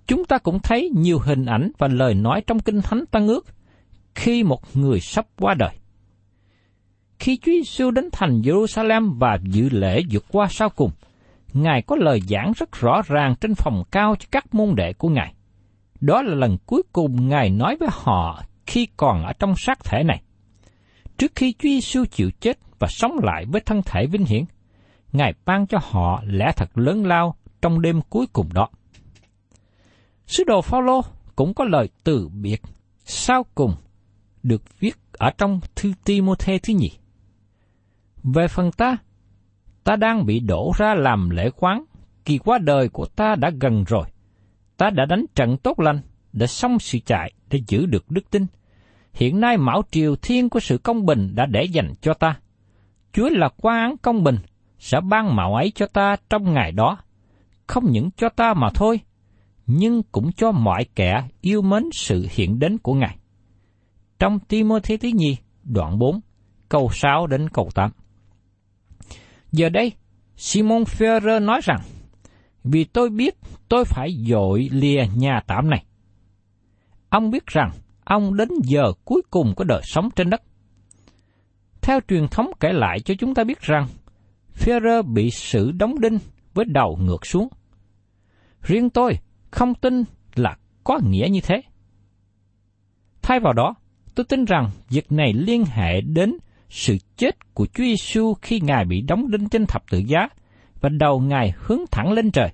Chúng 0.07 0.25
ta 0.25 0.39
cũng 0.39 0.59
thấy 0.59 0.91
nhiều 0.97 1.19
hình 1.19 1.45
ảnh 1.45 1.71
và 1.79 1.89
lời 1.89 2.15
nói 2.15 2.43
trong 2.47 2.61
Kinh 2.61 2.81
Thánh 2.83 3.05
Tăng 3.11 3.29
ước 3.29 3.47
khi 4.15 4.43
một 4.43 4.77
người 4.77 5.01
sắp 5.01 5.27
qua 5.41 5.55
đời. 5.55 5.71
Khi 7.19 7.37
Chúa 7.37 7.53
Giêsu 7.53 7.91
đến 7.91 8.09
thành 8.13 8.41
Jerusalem 8.41 9.19
và 9.19 9.39
dự 9.43 9.69
lễ 9.71 10.03
vượt 10.11 10.25
qua 10.29 10.47
sau 10.51 10.71
cùng, 10.71 10.91
Ngài 11.53 11.83
có 11.83 11.97
lời 11.97 12.21
giảng 12.29 12.53
rất 12.57 12.73
rõ 12.73 13.03
ràng 13.07 13.35
trên 13.41 13.55
phòng 13.55 13.83
cao 13.91 14.17
cho 14.19 14.27
các 14.31 14.55
môn 14.55 14.75
đệ 14.75 14.93
của 14.93 15.09
Ngài. 15.09 15.35
Đó 16.01 16.23
là 16.23 16.35
lần 16.35 16.59
cuối 16.67 16.83
cùng 16.93 17.29
Ngài 17.29 17.51
nói 17.51 17.77
với 17.81 17.89
họ 17.93 18.43
khi 18.67 18.89
còn 18.97 19.25
ở 19.25 19.33
trong 19.33 19.55
xác 19.57 19.85
thể 19.85 20.03
này. 20.05 20.23
Trước 21.19 21.33
khi 21.35 21.53
Chúa 21.53 21.69
Giêsu 21.69 22.05
chịu 22.05 22.31
chết 22.41 22.59
và 22.79 22.89
sống 22.91 23.19
lại 23.23 23.45
với 23.45 23.61
thân 23.61 23.83
thể 23.87 24.07
vinh 24.07 24.25
hiển, 24.25 24.45
Ngài 25.12 25.35
ban 25.45 25.66
cho 25.66 25.78
họ 25.83 26.23
lẽ 26.26 26.52
thật 26.57 26.78
lớn 26.78 27.07
lao 27.07 27.35
trong 27.62 27.81
đêm 27.81 28.00
cuối 28.11 28.26
cùng 28.33 28.52
đó. 28.52 28.69
Sứ 30.26 30.45
đồ 30.45 30.62
Phaolô 30.62 31.00
cũng 31.37 31.54
có 31.54 31.64
lời 31.64 31.88
từ 32.04 32.28
biệt 32.28 32.62
sau 33.04 33.47
cùng 33.54 33.75
được 34.42 34.62
viết 34.81 34.97
ở 35.12 35.31
trong 35.38 35.61
thư 35.76 35.92
Timôthê 36.04 36.59
thứ 36.59 36.75
nhì. 36.75 36.90
Về 38.23 38.49
phần 38.49 38.73
ta, 38.73 38.97
ta 39.85 39.97
đang 39.97 40.26
bị 40.26 40.40
đổ 40.40 40.73
ra 40.76 40.95
làm 40.95 41.31
lễ 41.31 41.50
khoáng, 41.50 41.85
kỳ 42.25 42.38
qua 42.38 42.59
đời 42.59 42.88
của 42.88 43.07
ta 43.07 43.35
đã 43.35 43.50
gần 43.61 43.85
rồi. 43.85 44.04
Ta 44.76 44.90
đã 44.90 45.04
đánh 45.04 45.25
trận 45.35 45.57
tốt 45.57 45.81
lành, 45.81 46.00
đã 46.33 46.47
xong 46.47 46.78
sự 46.78 46.99
chạy 47.07 47.33
để 47.50 47.61
giữ 47.69 47.87
được 47.87 48.11
đức 48.11 48.31
tin. 48.31 48.47
Hiện 49.12 49.40
nay 49.40 49.57
mão 49.57 49.83
triều 49.90 50.16
thiên 50.16 50.49
của 50.49 50.61
sự 50.61 50.78
công 50.78 51.07
bình 51.07 51.35
đã 51.35 51.47
để 51.47 51.64
dành 51.64 51.92
cho 52.00 52.14
ta. 52.14 52.38
Chúa 53.12 53.28
là 53.28 53.49
quan 53.57 53.81
án 53.81 53.97
công 53.97 54.25
bình, 54.25 54.37
sẽ 54.83 55.01
ban 55.01 55.37
mạo 55.37 55.55
ấy 55.55 55.73
cho 55.75 55.87
ta 55.87 56.17
trong 56.31 56.55
ngày 56.55 56.73
đó. 56.73 56.99
Không 57.67 57.85
những 57.91 58.11
cho 58.17 58.29
ta 58.29 58.55
mà 58.55 58.69
thôi, 58.75 59.01
nhưng 59.67 60.03
cũng 60.03 60.33
cho 60.33 60.53
mọi 60.53 60.85
kẻ 60.95 61.29
yêu 61.41 61.62
mến 61.62 61.83
sự 61.93 62.27
hiện 62.31 62.59
đến 62.59 62.79
của 62.79 62.95
Ngài. 62.95 63.19
Trong 64.19 64.39
Timothy 64.41 64.97
thứ 64.97 65.09
nhì, 65.15 65.37
đoạn 65.65 65.99
4, 65.99 66.21
câu 66.69 66.91
6 66.93 67.27
đến 67.27 67.49
câu 67.49 67.69
8. 67.75 67.91
Giờ 69.53 69.69
đây, 69.69 69.93
Simon 70.37 70.83
Ferrer 70.83 71.45
nói 71.45 71.61
rằng, 71.65 71.81
vì 72.65 72.85
tôi 72.85 73.11
biết 73.11 73.35
tôi 73.69 73.85
phải 73.85 74.11
dội 74.29 74.69
lìa 74.73 75.05
nhà 75.17 75.41
tạm 75.47 75.71
này. 75.71 75.85
Ông 77.09 77.31
biết 77.31 77.47
rằng 77.47 77.71
ông 78.05 78.37
đến 78.37 78.49
giờ 78.62 78.93
cuối 79.05 79.23
cùng 79.31 79.55
của 79.55 79.65
đời 79.65 79.81
sống 79.85 80.09
trên 80.17 80.31
đất. 80.31 80.43
Theo 81.83 82.01
truyền 82.09 82.29
thống 82.29 82.51
kể 82.61 82.73
lại 82.73 83.01
cho 83.01 83.15
chúng 83.19 83.35
ta 83.35 83.45
biết 83.45 83.61
rằng, 83.61 83.87
Phêrô 84.53 85.03
bị 85.03 85.31
xử 85.31 85.71
đóng 85.71 86.01
đinh 86.01 86.19
với 86.55 86.65
đầu 86.65 86.99
ngược 87.01 87.27
xuống. 87.27 87.49
Riêng 88.63 88.91
tôi 88.91 89.19
không 89.51 89.75
tin 89.75 90.05
là 90.35 90.57
có 90.85 91.01
nghĩa 91.05 91.29
như 91.31 91.41
thế. 91.41 91.63
Thay 93.23 93.41
vào 93.41 93.53
đó, 93.53 93.75
tôi 94.15 94.25
tin 94.29 94.45
rằng 94.45 94.71
việc 94.89 95.13
này 95.13 95.33
liên 95.33 95.65
hệ 95.65 96.01
đến 96.01 96.37
sự 96.69 96.97
chết 97.17 97.55
của 97.55 97.67
Chúa 97.67 97.85
Giêsu 97.85 98.35
khi 98.43 98.61
Ngài 98.61 98.85
bị 98.85 99.01
đóng 99.01 99.31
đinh 99.31 99.49
trên 99.49 99.67
thập 99.67 99.83
tự 99.91 99.99
giá 99.99 100.29
và 100.81 100.89
đầu 100.89 101.21
Ngài 101.21 101.53
hướng 101.57 101.81
thẳng 101.91 102.13
lên 102.13 102.31
trời. 102.31 102.49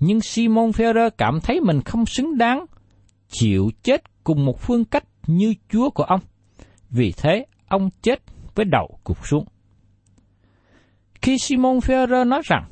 Nhưng 0.00 0.20
Simon 0.20 0.70
Ferrer 0.70 1.10
cảm 1.18 1.40
thấy 1.40 1.60
mình 1.60 1.80
không 1.82 2.06
xứng 2.06 2.38
đáng 2.38 2.66
chịu 3.28 3.70
chết 3.82 4.24
cùng 4.24 4.44
một 4.44 4.60
phương 4.60 4.84
cách 4.84 5.04
như 5.26 5.54
Chúa 5.68 5.90
của 5.90 6.02
ông. 6.02 6.20
Vì 6.90 7.12
thế, 7.16 7.46
ông 7.68 7.90
chết 8.02 8.20
với 8.54 8.64
đầu 8.64 8.98
cục 9.04 9.26
xuống. 9.26 9.44
Khi 11.22 11.38
Simon 11.38 11.78
Ferrer 11.78 12.28
nói 12.28 12.42
rằng, 12.44 12.64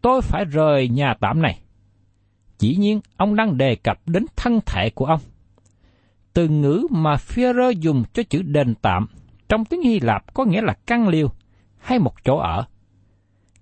tôi 0.00 0.20
phải 0.22 0.44
rời 0.44 0.88
nhà 0.88 1.14
tạm 1.20 1.42
này, 1.42 1.60
chỉ 2.58 2.76
nhiên, 2.76 3.00
ông 3.16 3.36
đang 3.36 3.58
đề 3.58 3.76
cập 3.76 3.98
đến 4.06 4.24
thân 4.36 4.60
thể 4.66 4.90
của 4.94 5.04
ông. 5.04 5.20
Từ 6.32 6.48
ngữ 6.48 6.86
mà 6.90 7.16
Peter 7.16 7.78
dùng 7.78 8.04
cho 8.12 8.22
chữ 8.22 8.42
đền 8.42 8.74
tạm 8.74 9.06
trong 9.48 9.64
tiếng 9.64 9.82
Hy 9.82 10.00
Lạp 10.00 10.34
có 10.34 10.44
nghĩa 10.44 10.60
là 10.62 10.74
căn 10.86 11.08
liêu, 11.08 11.28
hay 11.78 11.98
một 11.98 12.14
chỗ 12.24 12.36
ở. 12.36 12.64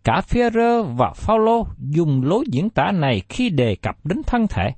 Cả 0.04 0.22
Peter 0.32 0.86
và 0.96 1.12
Paulo 1.26 1.62
dùng 1.78 2.22
lối 2.24 2.44
diễn 2.50 2.70
tả 2.70 2.90
này 2.90 3.22
khi 3.28 3.50
đề 3.50 3.76
cập 3.82 4.06
đến 4.06 4.22
thân 4.26 4.46
thể. 4.48 4.70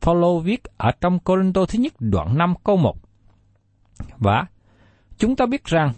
Paulo 0.00 0.38
viết 0.38 0.64
ở 0.76 0.90
trong 1.00 1.18
Corinto 1.18 1.64
thứ 1.66 1.78
nhất 1.78 1.92
đoạn 1.98 2.38
5 2.38 2.54
câu 2.64 2.76
1. 2.76 2.96
Và 4.18 4.46
chúng 5.18 5.36
ta 5.36 5.46
biết 5.46 5.64
rằng 5.64 5.92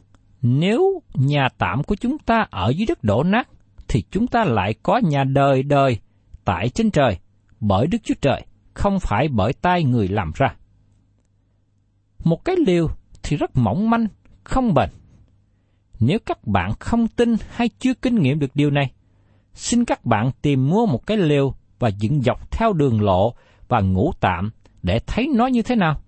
nếu 0.49 1.03
nhà 1.15 1.49
tạm 1.59 1.83
của 1.83 1.95
chúng 1.95 2.19
ta 2.19 2.47
ở 2.51 2.71
dưới 2.77 2.87
đất 2.87 3.05
đổ 3.05 3.23
nát, 3.23 3.49
thì 3.89 4.05
chúng 4.11 4.27
ta 4.27 4.45
lại 4.45 4.75
có 4.83 5.01
nhà 5.05 5.25
đời 5.25 5.63
đời 5.63 5.99
tại 6.45 6.69
trên 6.69 6.91
trời, 6.91 7.19
bởi 7.61 7.87
Đức 7.87 7.99
Chúa 8.05 8.15
Trời, 8.21 8.43
không 8.75 9.01
phải 9.01 9.29
bởi 9.29 9.53
tay 9.53 9.85
người 9.85 10.09
làm 10.09 10.33
ra. 10.35 10.55
Một 12.25 12.45
cái 12.45 12.57
liều 12.67 12.89
thì 13.23 13.37
rất 13.37 13.57
mỏng 13.57 13.91
manh, 13.91 14.07
không 14.45 14.75
bền. 14.75 14.91
Nếu 16.01 16.19
các 16.27 16.47
bạn 16.47 16.73
không 16.81 17.09
tin 17.09 17.37
hay 17.51 17.69
chưa 17.79 17.95
kinh 17.95 18.15
nghiệm 18.15 18.39
được 18.39 18.51
điều 18.55 18.71
này, 18.71 18.93
xin 19.55 19.85
các 19.85 20.05
bạn 20.05 20.31
tìm 20.43 20.69
mua 20.69 20.87
một 20.87 21.07
cái 21.07 21.17
liều 21.17 21.55
và 21.79 21.89
dựng 21.89 22.23
dọc 22.23 22.51
theo 22.51 22.73
đường 22.73 23.01
lộ 23.01 23.35
và 23.69 23.81
ngủ 23.81 24.13
tạm 24.21 24.51
để 24.83 25.01
thấy 25.07 25.29
nó 25.35 25.47
như 25.47 25.63
thế 25.63 25.77
nào. 25.77 26.01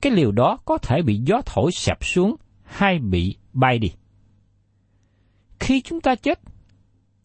Cái 0.00 0.12
liều 0.12 0.32
đó 0.32 0.58
có 0.64 0.78
thể 0.78 1.02
bị 1.02 1.20
gió 1.24 1.40
thổi 1.46 1.72
xẹp 1.72 2.04
xuống 2.04 2.36
hay 2.72 2.98
bị 2.98 3.36
bay 3.52 3.78
đi. 3.78 3.92
Khi 5.60 5.80
chúng 5.80 6.00
ta 6.00 6.14
chết, 6.14 6.40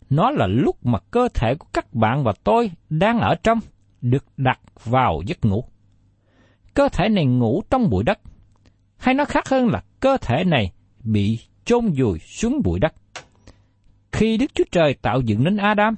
nó 0.10 0.32
là 0.32 0.48
lúc 0.48 0.86
mà 0.86 1.00
cơ 1.12 1.28
thể 1.34 1.56
của 1.56 1.68
các 1.74 1.94
bạn 1.94 2.24
và 2.24 2.34
tôi 2.44 2.72
đang 2.90 3.20
ở 3.20 3.36
trong, 3.44 3.60
được 4.02 4.26
đặt 4.38 4.60
vào 4.84 5.22
giấc 5.26 5.46
ngủ. 5.46 5.64
Cơ 6.74 6.90
thể 6.90 7.10
này 7.10 7.26
ngủ 7.26 7.64
trong 7.70 7.90
bụi 7.90 8.04
đất, 8.04 8.20
hay 8.98 9.16
nó 9.16 9.26
khác 9.26 9.50
hơn 9.50 9.68
là 9.68 9.84
cơ 10.00 10.18
thể 10.22 10.44
này 10.44 10.72
bị 11.04 11.40
chôn 11.66 11.92
vùi 11.98 12.20
xuống 12.20 12.62
bụi 12.64 12.80
đất. 12.80 12.94
Khi 14.12 14.38
Đức 14.38 14.52
Chúa 14.54 14.64
Trời 14.72 14.94
tạo 14.94 15.22
dựng 15.22 15.44
nên 15.44 15.58
Adam, 15.58 15.96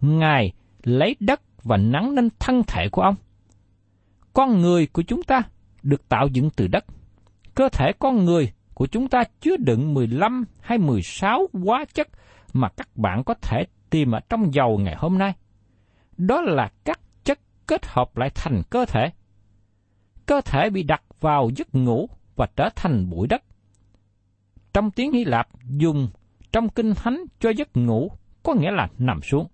Ngài 0.00 0.52
lấy 0.82 1.16
đất 1.20 1.40
và 1.62 1.76
nắng 1.76 2.14
nên 2.14 2.28
thân 2.38 2.62
thể 2.66 2.88
của 2.88 3.02
ông. 3.02 3.14
Con 4.32 4.60
người 4.60 4.86
của 4.86 5.02
chúng 5.02 5.22
ta 5.22 5.42
được 5.82 6.08
tạo 6.08 6.28
dựng 6.32 6.50
từ 6.50 6.66
đất. 6.66 6.84
Cơ 7.54 7.68
thể 7.68 7.92
con 7.98 8.24
người 8.24 8.52
của 8.80 8.86
chúng 8.86 9.08
ta 9.08 9.24
chứa 9.40 9.56
đựng 9.56 9.94
15 9.94 10.44
hay 10.60 10.78
16 10.78 11.48
hóa 11.52 11.84
chất 11.94 12.08
mà 12.52 12.68
các 12.68 12.96
bạn 12.96 13.24
có 13.24 13.34
thể 13.42 13.64
tìm 13.90 14.12
ở 14.12 14.20
trong 14.28 14.54
dầu 14.54 14.78
ngày 14.78 14.94
hôm 14.98 15.18
nay. 15.18 15.34
Đó 16.16 16.40
là 16.40 16.70
các 16.84 17.00
chất 17.24 17.38
kết 17.66 17.86
hợp 17.86 18.16
lại 18.16 18.30
thành 18.34 18.62
cơ 18.70 18.84
thể. 18.84 19.10
Cơ 20.26 20.40
thể 20.40 20.70
bị 20.70 20.82
đặt 20.82 21.02
vào 21.20 21.50
giấc 21.56 21.74
ngủ 21.74 22.08
và 22.36 22.46
trở 22.56 22.68
thành 22.76 23.10
bụi 23.10 23.28
đất. 23.28 23.42
Trong 24.72 24.90
tiếng 24.90 25.12
Hy 25.12 25.24
Lạp, 25.24 25.48
dùng 25.78 26.08
trong 26.52 26.68
kinh 26.68 26.94
thánh 26.94 27.24
cho 27.40 27.50
giấc 27.50 27.76
ngủ 27.76 28.10
có 28.42 28.54
nghĩa 28.54 28.70
là 28.70 28.88
nằm 28.98 29.22
xuống. 29.22 29.46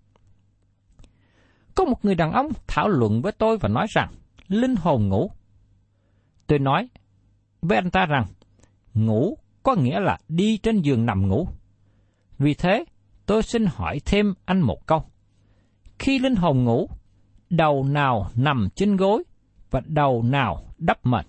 Có 1.74 1.84
một 1.84 2.04
người 2.04 2.14
đàn 2.14 2.32
ông 2.32 2.48
thảo 2.66 2.88
luận 2.88 3.22
với 3.22 3.32
tôi 3.32 3.58
và 3.58 3.68
nói 3.68 3.86
rằng, 3.90 4.12
linh 4.48 4.76
hồn 4.76 5.08
ngủ. 5.08 5.30
Tôi 6.46 6.58
nói 6.58 6.88
với 7.62 7.78
anh 7.78 7.90
ta 7.90 8.06
rằng 8.06 8.26
ngủ 8.96 9.38
có 9.62 9.74
nghĩa 9.74 10.00
là 10.00 10.18
đi 10.28 10.58
trên 10.58 10.80
giường 10.80 11.06
nằm 11.06 11.28
ngủ. 11.28 11.48
Vì 12.38 12.54
thế, 12.54 12.84
tôi 13.26 13.42
xin 13.42 13.66
hỏi 13.66 14.00
thêm 14.04 14.34
anh 14.44 14.60
một 14.60 14.86
câu. 14.86 15.04
Khi 15.98 16.18
linh 16.18 16.36
hồn 16.36 16.64
ngủ, 16.64 16.88
đầu 17.50 17.84
nào 17.84 18.30
nằm 18.34 18.68
trên 18.74 18.96
gối 18.96 19.22
và 19.70 19.80
đầu 19.86 20.22
nào 20.22 20.62
đắp 20.78 21.06
mền? 21.06 21.26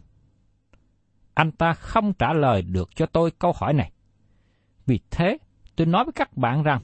Anh 1.33 1.51
ta 1.51 1.73
không 1.73 2.13
trả 2.13 2.33
lời 2.33 2.61
được 2.61 2.89
cho 2.95 3.05
tôi 3.05 3.31
câu 3.31 3.53
hỏi 3.55 3.73
này. 3.73 3.91
Vì 4.85 4.99
thế, 5.11 5.37
tôi 5.75 5.87
nói 5.87 6.03
với 6.03 6.13
các 6.13 6.37
bạn 6.37 6.63
rằng, 6.63 6.81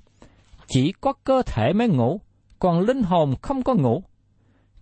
chỉ 0.68 0.94
có 1.02 1.14
cơ 1.14 1.42
thể 1.46 1.74
mới 1.74 1.88
ngủ, 1.88 2.22
còn 2.60 2.80
linh 2.80 3.04
hồn 3.04 3.36
không 3.42 3.64
có 3.64 3.74
ngủ. 3.74 4.04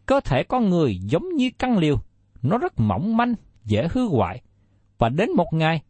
Cơ 0.06 0.20
thể 0.20 0.44
con 0.44 0.70
người 0.70 0.98
giống 1.00 1.36
như 1.36 1.50
căn 1.60 1.78
liều, 1.78 1.96
nó 2.42 2.58
rất 2.58 2.74
mỏng 2.80 3.18
manh, 3.18 3.34
dễ 3.64 3.88
hư 3.92 4.08
hoại, 4.08 4.42
và 4.98 5.10
đến 5.10 5.32
một 5.36 5.54
ngày, 5.54 5.82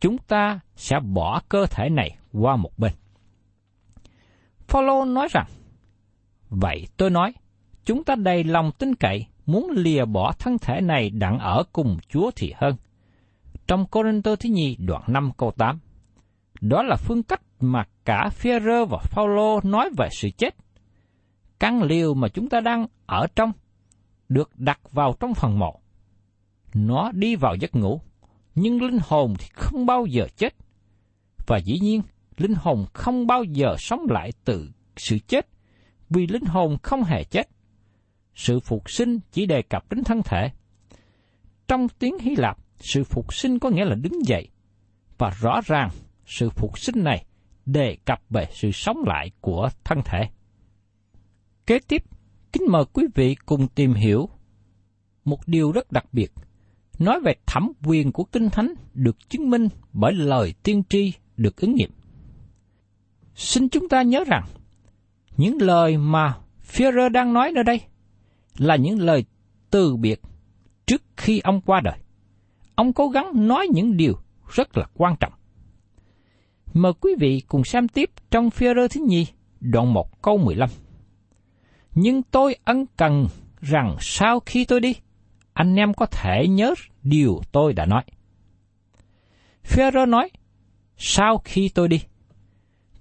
chúng 0.00 0.18
ta 0.18 0.60
sẽ 0.76 1.00
bỏ 1.00 1.40
cơ 1.48 1.66
thể 1.66 1.88
này 1.88 2.16
qua 2.32 2.56
một 2.56 2.78
bên. 2.78 2.92
Phaolô 4.68 5.04
nói 5.04 5.28
rằng, 5.30 5.46
Vậy 6.50 6.88
tôi 6.96 7.10
nói, 7.10 7.32
chúng 7.84 8.04
ta 8.04 8.14
đầy 8.14 8.44
lòng 8.44 8.70
tin 8.78 8.94
cậy, 8.94 9.26
muốn 9.46 9.70
lìa 9.70 10.04
bỏ 10.04 10.32
thân 10.38 10.58
thể 10.58 10.80
này 10.80 11.10
đặng 11.10 11.38
ở 11.38 11.64
cùng 11.72 11.98
Chúa 12.08 12.30
thì 12.36 12.52
hơn. 12.56 12.76
Trong 13.66 13.86
Corinto 13.86 14.36
thứ 14.36 14.48
nhì 14.48 14.76
đoạn 14.76 15.02
5 15.06 15.30
câu 15.36 15.50
8. 15.50 15.78
Đó 16.60 16.82
là 16.82 16.96
phương 16.96 17.22
cách 17.22 17.40
mà 17.60 17.84
cả 18.04 18.30
Führer 18.40 18.86
và 18.86 18.98
Phaolô 18.98 19.60
nói 19.62 19.90
về 19.98 20.08
sự 20.10 20.30
chết. 20.30 20.54
Căn 21.58 21.82
liều 21.82 22.14
mà 22.14 22.28
chúng 22.28 22.48
ta 22.48 22.60
đang 22.60 22.86
ở 23.06 23.26
trong 23.36 23.52
được 24.28 24.50
đặt 24.54 24.80
vào 24.92 25.14
trong 25.20 25.34
phần 25.34 25.58
mộ. 25.58 25.80
Nó 26.74 27.12
đi 27.12 27.36
vào 27.36 27.54
giấc 27.54 27.74
ngủ, 27.74 28.00
nhưng 28.54 28.82
linh 28.82 28.98
hồn 29.02 29.34
thì 29.38 29.46
không 29.52 29.86
bao 29.86 30.06
giờ 30.06 30.26
chết. 30.36 30.54
Và 31.46 31.58
dĩ 31.58 31.78
nhiên, 31.78 32.02
linh 32.36 32.54
hồn 32.54 32.86
không 32.92 33.26
bao 33.26 33.44
giờ 33.44 33.76
sống 33.78 34.06
lại 34.10 34.32
từ 34.44 34.70
sự 34.96 35.18
chết, 35.18 35.48
vì 36.10 36.26
linh 36.26 36.44
hồn 36.44 36.76
không 36.82 37.04
hề 37.04 37.24
chết. 37.24 37.48
Sự 38.34 38.60
phục 38.60 38.90
sinh 38.90 39.18
chỉ 39.32 39.46
đề 39.46 39.62
cập 39.62 39.92
đến 39.92 40.04
thân 40.04 40.22
thể. 40.22 40.50
Trong 41.68 41.88
tiếng 41.88 42.18
Hy 42.18 42.36
Lạp, 42.36 42.58
sự 42.78 43.04
phục 43.04 43.34
sinh 43.34 43.58
có 43.58 43.70
nghĩa 43.70 43.84
là 43.84 43.94
đứng 43.94 44.26
dậy, 44.26 44.48
và 45.18 45.30
rõ 45.40 45.60
ràng 45.64 45.90
sự 46.26 46.50
phục 46.50 46.78
sinh 46.78 47.04
này 47.04 47.24
đề 47.66 47.96
cập 48.04 48.20
về 48.30 48.46
sự 48.52 48.70
sống 48.72 48.96
lại 49.06 49.30
của 49.40 49.68
thân 49.84 49.98
thể. 50.04 50.28
Kế 51.66 51.78
tiếp, 51.88 52.02
kính 52.52 52.62
mời 52.70 52.84
quý 52.92 53.04
vị 53.14 53.36
cùng 53.46 53.68
tìm 53.68 53.94
hiểu 53.94 54.28
một 55.24 55.38
điều 55.46 55.72
rất 55.72 55.92
đặc 55.92 56.04
biệt, 56.12 56.32
nói 56.98 57.20
về 57.20 57.34
thẩm 57.46 57.72
quyền 57.84 58.12
của 58.12 58.24
Kinh 58.24 58.50
Thánh 58.50 58.74
được 58.94 59.30
chứng 59.30 59.50
minh 59.50 59.68
bởi 59.92 60.12
lời 60.12 60.54
tiên 60.62 60.82
tri 60.88 61.12
được 61.36 61.56
ứng 61.56 61.74
nghiệm. 61.74 61.90
Xin 63.34 63.68
chúng 63.68 63.88
ta 63.88 64.02
nhớ 64.02 64.24
rằng, 64.26 64.44
Những 65.36 65.62
lời 65.62 65.96
mà 65.96 66.34
Führer 66.72 67.08
đang 67.08 67.32
nói 67.32 67.52
nơi 67.54 67.64
đây 67.64 67.80
là 68.58 68.76
những 68.76 69.00
lời 69.00 69.24
từ 69.70 69.96
biệt 69.96 70.20
trước 70.86 71.02
khi 71.16 71.40
ông 71.40 71.60
qua 71.60 71.80
đời. 71.80 71.98
Ông 72.74 72.92
cố 72.92 73.08
gắng 73.08 73.48
nói 73.48 73.66
những 73.74 73.96
điều 73.96 74.14
rất 74.54 74.78
là 74.78 74.86
quan 74.94 75.16
trọng. 75.20 75.32
Mời 76.72 76.92
quý 77.00 77.14
vị 77.18 77.42
cùng 77.48 77.64
xem 77.64 77.88
tiếp 77.88 78.10
trong 78.30 78.48
Führer 78.48 78.88
thứ 78.88 79.00
nhì, 79.08 79.26
đoạn 79.60 79.92
1 79.92 80.22
câu 80.22 80.38
15. 80.38 80.70
Nhưng 81.94 82.22
tôi 82.22 82.56
ân 82.64 82.86
cần 82.96 83.26
rằng 83.60 83.96
sau 84.00 84.40
khi 84.40 84.64
tôi 84.64 84.80
đi, 84.80 84.94
anh 85.54 85.76
em 85.76 85.94
có 85.94 86.06
thể 86.06 86.48
nhớ 86.48 86.74
điều 87.02 87.40
tôi 87.52 87.72
đã 87.72 87.86
nói. 87.86 88.02
Phêrô 89.64 90.06
nói, 90.06 90.30
sau 90.96 91.38
khi 91.44 91.68
tôi 91.68 91.88
đi. 91.88 92.02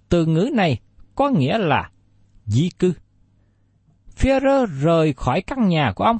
Từ 0.10 0.26
ngữ 0.26 0.50
này 0.54 0.80
có 1.16 1.30
nghĩa 1.30 1.58
là 1.58 1.90
di 2.46 2.70
cư. 2.80 2.94
Phêrô 4.16 4.66
rời 4.66 5.14
khỏi 5.14 5.42
căn 5.42 5.68
nhà 5.68 5.92
của 5.96 6.04
ông, 6.04 6.18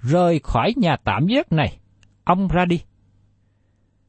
rời 0.00 0.38
khỏi 0.38 0.74
nhà 0.76 0.96
tạm 0.96 1.26
giấc 1.26 1.52
này, 1.52 1.78
ông 2.24 2.48
ra 2.48 2.64
đi. 2.64 2.80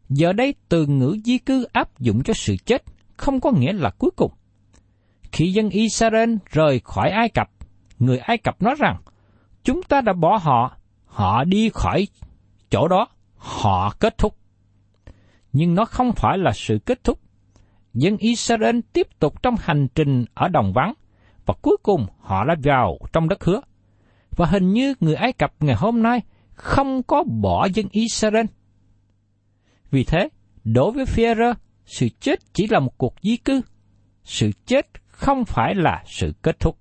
Giờ 0.09 0.33
đây 0.33 0.55
từ 0.69 0.85
ngữ 0.85 1.17
di 1.25 1.37
cư 1.37 1.63
áp 1.63 1.99
dụng 1.99 2.23
cho 2.23 2.33
sự 2.33 2.55
chết 2.65 2.83
không 3.17 3.39
có 3.39 3.51
nghĩa 3.51 3.73
là 3.73 3.89
cuối 3.89 4.11
cùng. 4.15 4.31
Khi 5.31 5.51
dân 5.51 5.69
Israel 5.69 6.35
rời 6.51 6.81
khỏi 6.83 7.09
Ai 7.09 7.29
Cập, 7.29 7.49
người 7.99 8.17
Ai 8.17 8.37
Cập 8.37 8.61
nói 8.61 8.75
rằng, 8.77 8.97
chúng 9.63 9.83
ta 9.83 10.01
đã 10.01 10.13
bỏ 10.13 10.37
họ, 10.41 10.77
họ 11.17 11.43
đi 11.43 11.69
khỏi 11.69 12.07
chỗ 12.69 12.87
đó, 12.87 13.07
họ 13.35 13.93
kết 13.99 14.17
thúc. 14.17 14.37
Nhưng 15.53 15.75
nó 15.75 15.85
không 15.85 16.11
phải 16.11 16.37
là 16.37 16.51
sự 16.53 16.79
kết 16.85 17.03
thúc. 17.03 17.19
Dân 17.93 18.17
Israel 18.17 18.79
tiếp 18.93 19.07
tục 19.19 19.43
trong 19.43 19.55
hành 19.59 19.87
trình 19.95 20.25
ở 20.33 20.47
đồng 20.47 20.73
vắng, 20.73 20.93
và 21.45 21.53
cuối 21.61 21.77
cùng 21.83 22.05
họ 22.19 22.45
đã 22.45 22.55
vào 22.63 22.97
trong 23.13 23.29
đất 23.29 23.43
hứa. 23.43 23.61
Và 24.31 24.45
hình 24.45 24.73
như 24.73 24.95
người 24.99 25.15
Ai 25.15 25.33
Cập 25.33 25.53
ngày 25.59 25.75
hôm 25.75 26.03
nay 26.03 26.21
không 26.53 27.03
có 27.03 27.23
bỏ 27.23 27.67
dân 27.73 27.87
Israel. 27.91 28.45
Vì 29.91 30.03
thế, 30.03 30.29
đối 30.63 30.91
với 30.91 31.05
Führer, 31.05 31.53
sự 31.85 32.09
chết 32.19 32.39
chỉ 32.53 32.67
là 32.67 32.79
một 32.79 32.97
cuộc 32.97 33.15
di 33.21 33.37
cư. 33.37 33.61
Sự 34.23 34.51
chết 34.65 34.87
không 35.07 35.45
phải 35.45 35.75
là 35.75 36.03
sự 36.05 36.33
kết 36.41 36.59
thúc. 36.59 36.77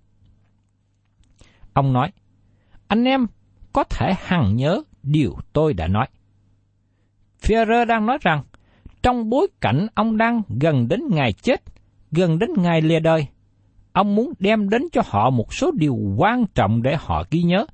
Ông 1.73 1.93
nói, 1.93 2.13
anh 2.89 3.05
em 3.05 3.27
có 3.77 3.85
thể 3.85 4.15
hằng 4.19 4.57
nhớ 4.57 4.83
điều 5.03 5.37
tôi 5.53 5.75
đã 5.75 5.87
nói. 5.89 6.07
Führer 7.43 7.87
đang 7.87 8.07
nói 8.07 8.19
rằng, 8.21 8.43
trong 9.03 9.31
bối 9.31 9.49
cảnh 9.61 9.87
ông 9.95 10.17
đang 10.17 10.43
gần 10.61 10.89
đến 10.89 11.01
ngày 11.11 11.33
chết, 11.33 11.63
gần 12.11 12.39
đến 12.39 12.51
ngày 12.57 12.81
lìa 12.81 13.01
đời, 13.01 13.27
ông 13.93 14.15
muốn 14.15 14.33
đem 14.39 14.69
đến 14.69 14.83
cho 14.93 15.03
họ 15.07 15.31
một 15.31 15.55
số 15.55 15.71
điều 15.75 15.97
quan 16.17 16.45
trọng 16.55 16.83
để 16.83 16.97
họ 17.01 17.25
ghi 17.31 17.43
nhớ. 17.43 17.67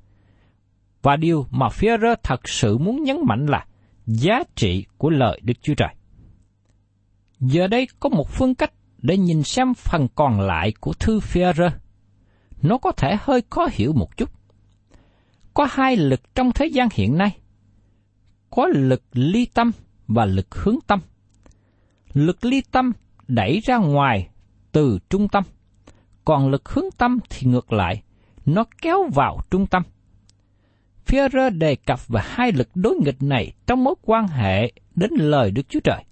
Và 1.01 1.15
điều 1.15 1.45
mà 1.51 1.67
Führer 1.67 2.15
thật 2.23 2.49
sự 2.49 2.77
muốn 2.77 3.03
nhấn 3.03 3.17
mạnh 3.25 3.45
là 3.45 3.65
giá 4.05 4.43
trị 4.55 4.85
của 4.97 5.09
lời 5.09 5.41
Đức 5.43 5.53
Chúa 5.61 5.73
Trời. 5.73 5.95
Giờ 7.39 7.67
đây 7.67 7.87
có 7.99 8.09
một 8.09 8.29
phương 8.29 8.55
cách 8.55 8.73
để 8.97 9.17
nhìn 9.17 9.43
xem 9.43 9.73
phần 9.73 10.07
còn 10.15 10.41
lại 10.41 10.73
của 10.79 10.93
thư 10.93 11.19
Führer. 11.19 11.69
Nó 12.61 12.77
có 12.77 12.91
thể 12.91 13.17
hơi 13.19 13.43
khó 13.49 13.67
hiểu 13.71 13.93
một 13.93 14.17
chút. 14.17 14.29
Có 15.53 15.67
hai 15.71 15.95
lực 15.95 16.35
trong 16.35 16.51
thế 16.51 16.65
gian 16.65 16.87
hiện 16.93 17.17
nay. 17.17 17.37
Có 18.49 18.67
lực 18.67 19.03
ly 19.13 19.45
tâm 19.45 19.71
và 20.07 20.25
lực 20.25 20.55
hướng 20.55 20.77
tâm. 20.87 20.99
Lực 22.13 22.45
ly 22.45 22.61
tâm 22.71 22.91
đẩy 23.27 23.59
ra 23.59 23.77
ngoài 23.77 24.29
từ 24.71 24.99
trung 25.09 25.27
tâm, 25.27 25.43
còn 26.25 26.49
lực 26.49 26.69
hướng 26.69 26.91
tâm 26.97 27.19
thì 27.29 27.47
ngược 27.47 27.73
lại, 27.73 28.03
nó 28.45 28.63
kéo 28.81 28.97
vào 29.13 29.37
trung 29.51 29.67
tâm. 29.67 29.83
Führer 31.05 31.57
đề 31.57 31.75
cập 31.75 32.07
về 32.07 32.21
hai 32.23 32.51
lực 32.51 32.69
đối 32.75 32.95
nghịch 32.95 33.23
này 33.23 33.53
trong 33.67 33.83
mối 33.83 33.95
quan 34.01 34.27
hệ 34.27 34.71
đến 34.95 35.11
lời 35.13 35.51
Đức 35.51 35.69
Chúa 35.69 35.79
Trời. 35.79 36.03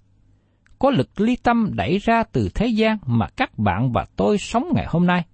Có 0.78 0.90
lực 0.90 1.20
ly 1.20 1.36
tâm 1.36 1.70
đẩy 1.74 1.98
ra 1.98 2.22
từ 2.22 2.48
thế 2.54 2.66
gian 2.66 2.98
mà 3.06 3.28
các 3.36 3.58
bạn 3.58 3.92
và 3.92 4.06
tôi 4.16 4.38
sống 4.38 4.72
ngày 4.74 4.86
hôm 4.88 5.06
nay, 5.06 5.24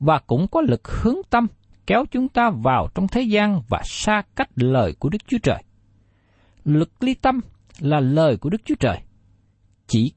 và 0.00 0.18
cũng 0.18 0.48
có 0.48 0.60
lực 0.60 0.88
hướng 0.88 1.18
tâm 1.30 1.46
kéo 1.86 2.04
chúng 2.10 2.28
ta 2.28 2.50
vào 2.50 2.88
trong 2.94 3.08
thế 3.08 3.22
gian 3.22 3.62
và 3.68 3.80
xa 3.84 4.22
cách 4.36 4.50
lời 4.54 4.94
của 4.98 5.08
Đức 5.08 5.18
Chúa 5.26 5.38
Trời. 5.42 5.62
Lực 6.64 6.90
ly 7.00 7.14
tâm 7.14 7.40
là 7.80 8.00
lời 8.00 8.36
của 8.36 8.50
Đức 8.50 8.60
Chúa 8.64 8.74
Trời. 8.80 9.00
Chỉ 9.86 10.12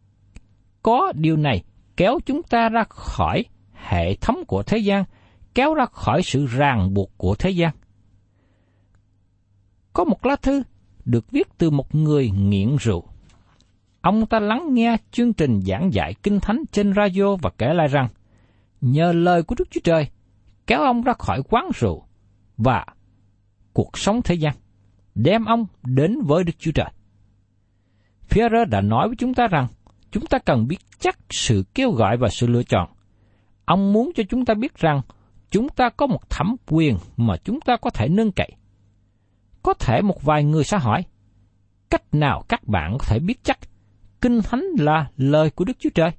có 0.84 1.12
điều 1.16 1.38
này 1.38 1.64
kéo 1.98 2.20
chúng 2.26 2.44
ta 2.44 2.70
ra 2.70 2.84
khỏi 2.90 3.46
hệ 3.74 4.16
thống 4.16 4.46
của 4.48 4.64
thế 4.64 4.78
gian, 4.78 5.04
kéo 5.56 5.74
ra 5.74 5.86
khỏi 5.86 6.22
sự 6.24 6.46
ràng 6.46 6.94
buộc 6.94 7.12
của 7.18 7.36
thế 7.36 7.50
gian. 7.50 7.74
Có 9.94 10.04
một 10.04 10.26
lá 10.26 10.36
thư 10.36 10.64
được 11.06 11.32
viết 11.32 11.48
từ 11.58 11.70
một 11.70 11.96
người 11.96 12.32
nghiện 12.32 12.76
rượu. 12.76 13.04
Ông 14.02 14.26
ta 14.26 14.40
lắng 14.40 14.74
nghe 14.74 14.98
chương 15.12 15.34
trình 15.34 15.62
giảng 15.62 15.94
dạy 15.94 16.14
kinh 16.24 16.40
thánh 16.40 16.64
trên 16.72 16.94
radio 16.94 17.36
và 17.36 17.50
kể 17.58 17.74
lại 17.74 17.88
rằng, 17.88 18.08
nhờ 18.82 19.14
lời 19.14 19.44
của 19.44 19.56
Đức 19.60 19.68
Chúa 19.72 19.82
Trời, 19.84 20.10
kéo 20.68 20.82
ông 20.82 21.02
ra 21.02 21.14
khỏi 21.20 21.44
quán 21.50 21.70
rượu 21.76 22.04
và 22.58 22.86
cuộc 23.74 23.98
sống 23.98 24.22
thế 24.22 24.36
gian, 24.36 24.54
đem 25.16 25.46
ông 25.46 25.66
đến 25.84 26.22
với 26.22 26.44
Đức 26.44 26.54
Chúa 26.60 26.72
Trời. 26.72 26.92
Führer 28.30 28.66
đã 28.66 28.82
nói 28.82 29.08
với 29.08 29.16
chúng 29.16 29.34
ta 29.34 29.48
rằng, 29.48 29.68
chúng 30.12 30.26
ta 30.26 30.40
cần 30.40 30.68
biết 30.68 30.78
chắc 31.00 31.18
sự 31.30 31.64
kêu 31.74 31.92
gọi 31.92 32.18
và 32.18 32.30
sự 32.30 32.48
lựa 32.48 32.64
chọn. 32.64 32.90
Ông 33.66 33.94
muốn 33.94 34.12
cho 34.16 34.24
chúng 34.30 34.46
ta 34.46 34.54
biết 34.54 34.78
rằng, 34.78 35.02
chúng 35.50 35.70
ta 35.70 35.90
có 35.90 36.08
một 36.08 36.30
thẩm 36.30 36.56
quyền 36.68 36.98
mà 37.18 37.38
chúng 37.38 37.62
ta 37.62 37.78
có 37.78 37.90
thể 37.90 38.08
nâng 38.08 38.32
cậy. 38.32 38.52
Có 39.64 39.74
thể 39.74 40.02
một 40.02 40.24
vài 40.24 40.44
người 40.44 40.64
sẽ 40.64 40.78
hỏi, 40.78 41.06
cách 41.90 42.04
nào 42.14 42.44
các 42.50 42.68
bạn 42.68 42.98
có 43.00 43.06
thể 43.08 43.20
biết 43.20 43.44
chắc 43.44 43.60
Kinh 44.22 44.42
Thánh 44.42 44.64
là 44.80 45.08
lời 45.18 45.50
của 45.50 45.66
Đức 45.66 45.74
Chúa 45.80 45.90
Trời? 45.96 46.12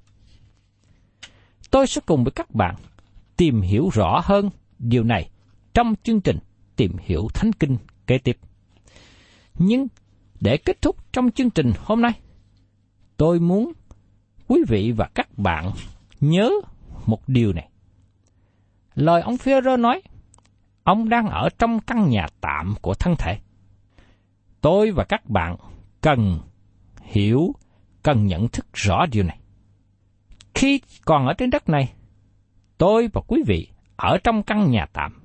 Tôi 1.70 1.86
sẽ 1.86 2.00
cùng 2.06 2.24
với 2.24 2.30
các 2.30 2.54
bạn 2.54 2.74
tìm 3.38 3.60
hiểu 3.60 3.88
rõ 3.92 4.20
hơn 4.24 4.50
điều 4.78 5.04
này 5.04 5.30
trong 5.74 5.94
chương 6.02 6.20
trình 6.20 6.38
Tìm 6.76 6.96
hiểu 7.00 7.28
Thánh 7.34 7.52
Kinh 7.52 7.76
kế 8.06 8.18
tiếp. 8.18 8.38
Nhưng 9.54 9.86
để 10.40 10.56
kết 10.56 10.82
thúc 10.82 10.96
trong 11.12 11.30
chương 11.30 11.50
trình 11.50 11.72
hôm 11.78 12.02
nay, 12.02 12.12
tôi 13.16 13.40
muốn 13.40 13.72
quý 14.48 14.60
vị 14.68 14.92
và 14.96 15.08
các 15.14 15.38
bạn 15.38 15.70
nhớ 16.20 16.50
một 17.06 17.28
điều 17.28 17.52
này. 17.52 17.68
Lời 18.94 19.22
ông 19.22 19.36
Phêrô 19.36 19.76
nói, 19.76 20.02
ông 20.82 21.08
đang 21.08 21.28
ở 21.28 21.48
trong 21.58 21.80
căn 21.80 22.08
nhà 22.08 22.26
tạm 22.40 22.74
của 22.82 22.94
thân 22.94 23.14
thể. 23.18 23.38
Tôi 24.60 24.90
và 24.90 25.04
các 25.04 25.30
bạn 25.30 25.56
cần 26.00 26.38
hiểu, 27.02 27.54
cần 28.02 28.26
nhận 28.26 28.48
thức 28.48 28.66
rõ 28.72 29.06
điều 29.12 29.24
này. 29.24 29.38
Khi 30.54 30.80
còn 31.04 31.26
ở 31.26 31.34
trên 31.34 31.50
đất 31.50 31.68
này, 31.68 31.92
tôi 32.78 33.08
và 33.12 33.20
quý 33.26 33.42
vị 33.46 33.68
ở 33.96 34.18
trong 34.24 34.42
căn 34.42 34.70
nhà 34.70 34.86
tạm. 34.92 35.22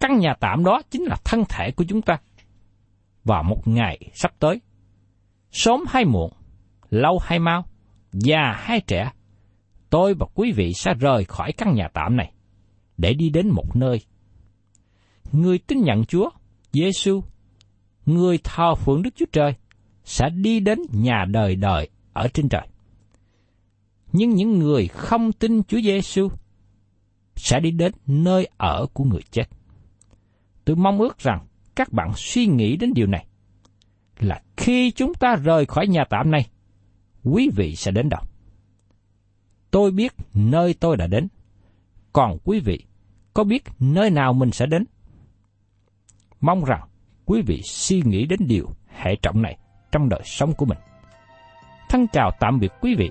Căn 0.00 0.18
nhà 0.18 0.34
tạm 0.40 0.64
đó 0.64 0.82
chính 0.90 1.04
là 1.04 1.16
thân 1.24 1.44
thể 1.48 1.70
của 1.70 1.84
chúng 1.88 2.02
ta. 2.02 2.18
và 3.24 3.42
một 3.42 3.68
ngày 3.68 4.10
sắp 4.14 4.32
tới, 4.38 4.60
sớm 5.50 5.80
hay 5.88 6.04
muộn, 6.04 6.32
lâu 6.90 7.18
hay 7.22 7.38
mau, 7.38 7.64
già 8.12 8.52
hay 8.56 8.80
trẻ, 8.80 9.10
tôi 9.90 10.14
và 10.14 10.26
quý 10.34 10.52
vị 10.52 10.72
sẽ 10.74 10.94
rời 10.94 11.24
khỏi 11.24 11.52
căn 11.52 11.74
nhà 11.74 11.88
tạm 11.94 12.16
này 12.16 12.32
để 12.96 13.14
đi 13.14 13.30
đến 13.30 13.48
một 13.48 13.76
nơi. 13.76 13.98
Người 15.32 15.58
tin 15.58 15.80
nhận 15.82 16.04
Chúa, 16.04 16.30
Giêsu, 16.72 17.22
người 18.06 18.38
thờ 18.44 18.74
phượng 18.74 19.02
Đức 19.02 19.10
Chúa 19.16 19.26
Trời 19.32 19.54
sẽ 20.04 20.30
đi 20.30 20.60
đến 20.60 20.78
nhà 20.92 21.24
đời 21.28 21.56
đời 21.56 21.88
ở 22.12 22.28
trên 22.34 22.48
trời. 22.48 22.68
Nhưng 24.12 24.30
những 24.30 24.58
người 24.58 24.88
không 24.88 25.32
tin 25.32 25.62
Chúa 25.62 25.80
Giêsu 25.80 26.28
sẽ 27.36 27.60
đi 27.60 27.70
đến 27.70 27.92
nơi 28.06 28.48
ở 28.56 28.86
của 28.92 29.04
người 29.04 29.22
chết. 29.30 29.44
Tôi 30.64 30.76
mong 30.76 30.98
ước 30.98 31.18
rằng 31.18 31.46
các 31.76 31.92
bạn 31.92 32.12
suy 32.16 32.46
nghĩ 32.46 32.76
đến 32.76 32.94
điều 32.94 33.06
này 33.06 33.26
là 34.18 34.42
khi 34.56 34.90
chúng 34.90 35.14
ta 35.14 35.36
rời 35.36 35.66
khỏi 35.66 35.86
nhà 35.86 36.04
tạm 36.10 36.30
này, 36.30 36.46
quý 37.24 37.50
vị 37.56 37.76
sẽ 37.76 37.90
đến 37.90 38.08
đâu? 38.08 38.22
Tôi 39.70 39.90
biết 39.90 40.12
nơi 40.34 40.74
tôi 40.74 40.96
đã 40.96 41.06
đến, 41.06 41.28
còn 42.12 42.38
quý 42.44 42.60
vị 42.60 42.84
có 43.34 43.44
biết 43.44 43.64
nơi 43.78 44.10
nào 44.10 44.32
mình 44.32 44.50
sẽ 44.50 44.66
đến? 44.66 44.84
Mong 46.40 46.64
rằng 46.64 46.88
quý 47.24 47.42
vị 47.46 47.60
suy 47.64 48.02
nghĩ 48.02 48.26
đến 48.26 48.40
điều 48.46 48.68
hệ 48.86 49.16
trọng 49.22 49.42
này 49.42 49.58
trong 49.92 50.08
đời 50.08 50.22
sống 50.24 50.54
của 50.54 50.66
mình. 50.66 50.78
Thân 51.88 52.06
chào 52.12 52.30
tạm 52.40 52.60
biệt 52.60 52.72
quý 52.80 52.94
vị 52.94 53.10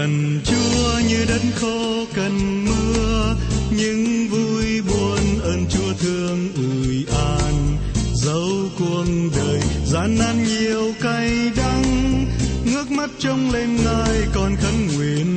cần 0.00 0.40
chúa 0.44 1.00
như 1.08 1.24
đất 1.28 1.40
khô, 1.60 2.04
cần 2.14 2.64
mưa, 2.64 3.36
những 3.70 4.28
vui 4.28 4.82
buồn 4.82 5.40
ơn 5.42 5.66
chúa 5.70 5.92
thương 5.98 6.48
ủi 6.56 7.06
an. 7.36 7.76
Dẫu 8.14 8.48
cuộc 8.78 9.04
đời 9.36 9.60
gian 9.86 10.18
nan 10.18 10.44
nhiều 10.44 10.92
cay 11.00 11.50
đắng, 11.56 12.24
ngước 12.64 12.90
mắt 12.90 13.10
trông 13.18 13.50
lên 13.50 13.76
ngài 13.84 14.16
còn 14.34 14.56
khấn 14.56 14.88
nguyện 14.96 15.29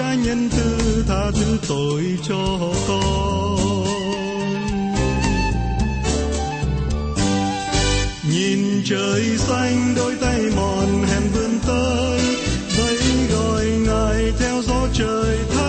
cha 0.00 0.14
nhân 0.14 0.48
từ 0.56 1.04
tha 1.08 1.30
thứ 1.30 1.58
tội 1.68 2.18
cho 2.28 2.58
con. 2.88 3.84
Nhìn 8.30 8.82
trời 8.84 9.22
xanh, 9.38 9.94
đôi 9.96 10.14
tay 10.20 10.40
mòn 10.56 11.02
hèn 11.02 11.22
vươn 11.34 11.58
tới, 11.66 12.20
vẫy 12.78 12.98
gọi 13.32 13.64
ngài 13.66 14.32
theo 14.38 14.62
gió 14.62 14.88
trời 14.94 15.38
thơ 15.54 15.59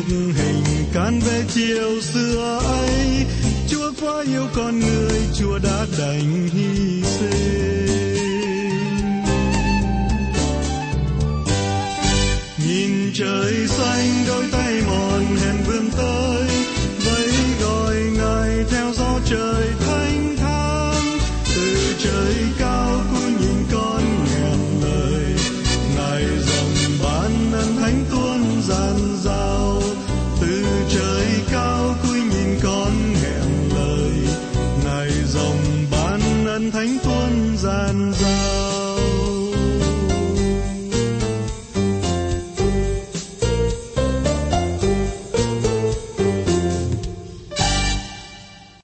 chụp 0.00 0.16
hình 0.36 0.64
can 0.92 1.20
về 1.20 1.44
chiều 1.48 2.00
xưa 2.00 2.60
ấy. 2.64 3.26
Chúa 3.68 3.92
quá 4.00 4.24
yêu 4.26 4.46
con 4.54 4.80
người, 4.80 5.20
chúa 5.38 5.58
đã 5.58 5.86
đành 5.98 6.48
hy 6.52 7.02
sinh. 7.02 8.00
Nhìn 12.68 13.12
trời 13.14 13.66
xanh 13.68 14.19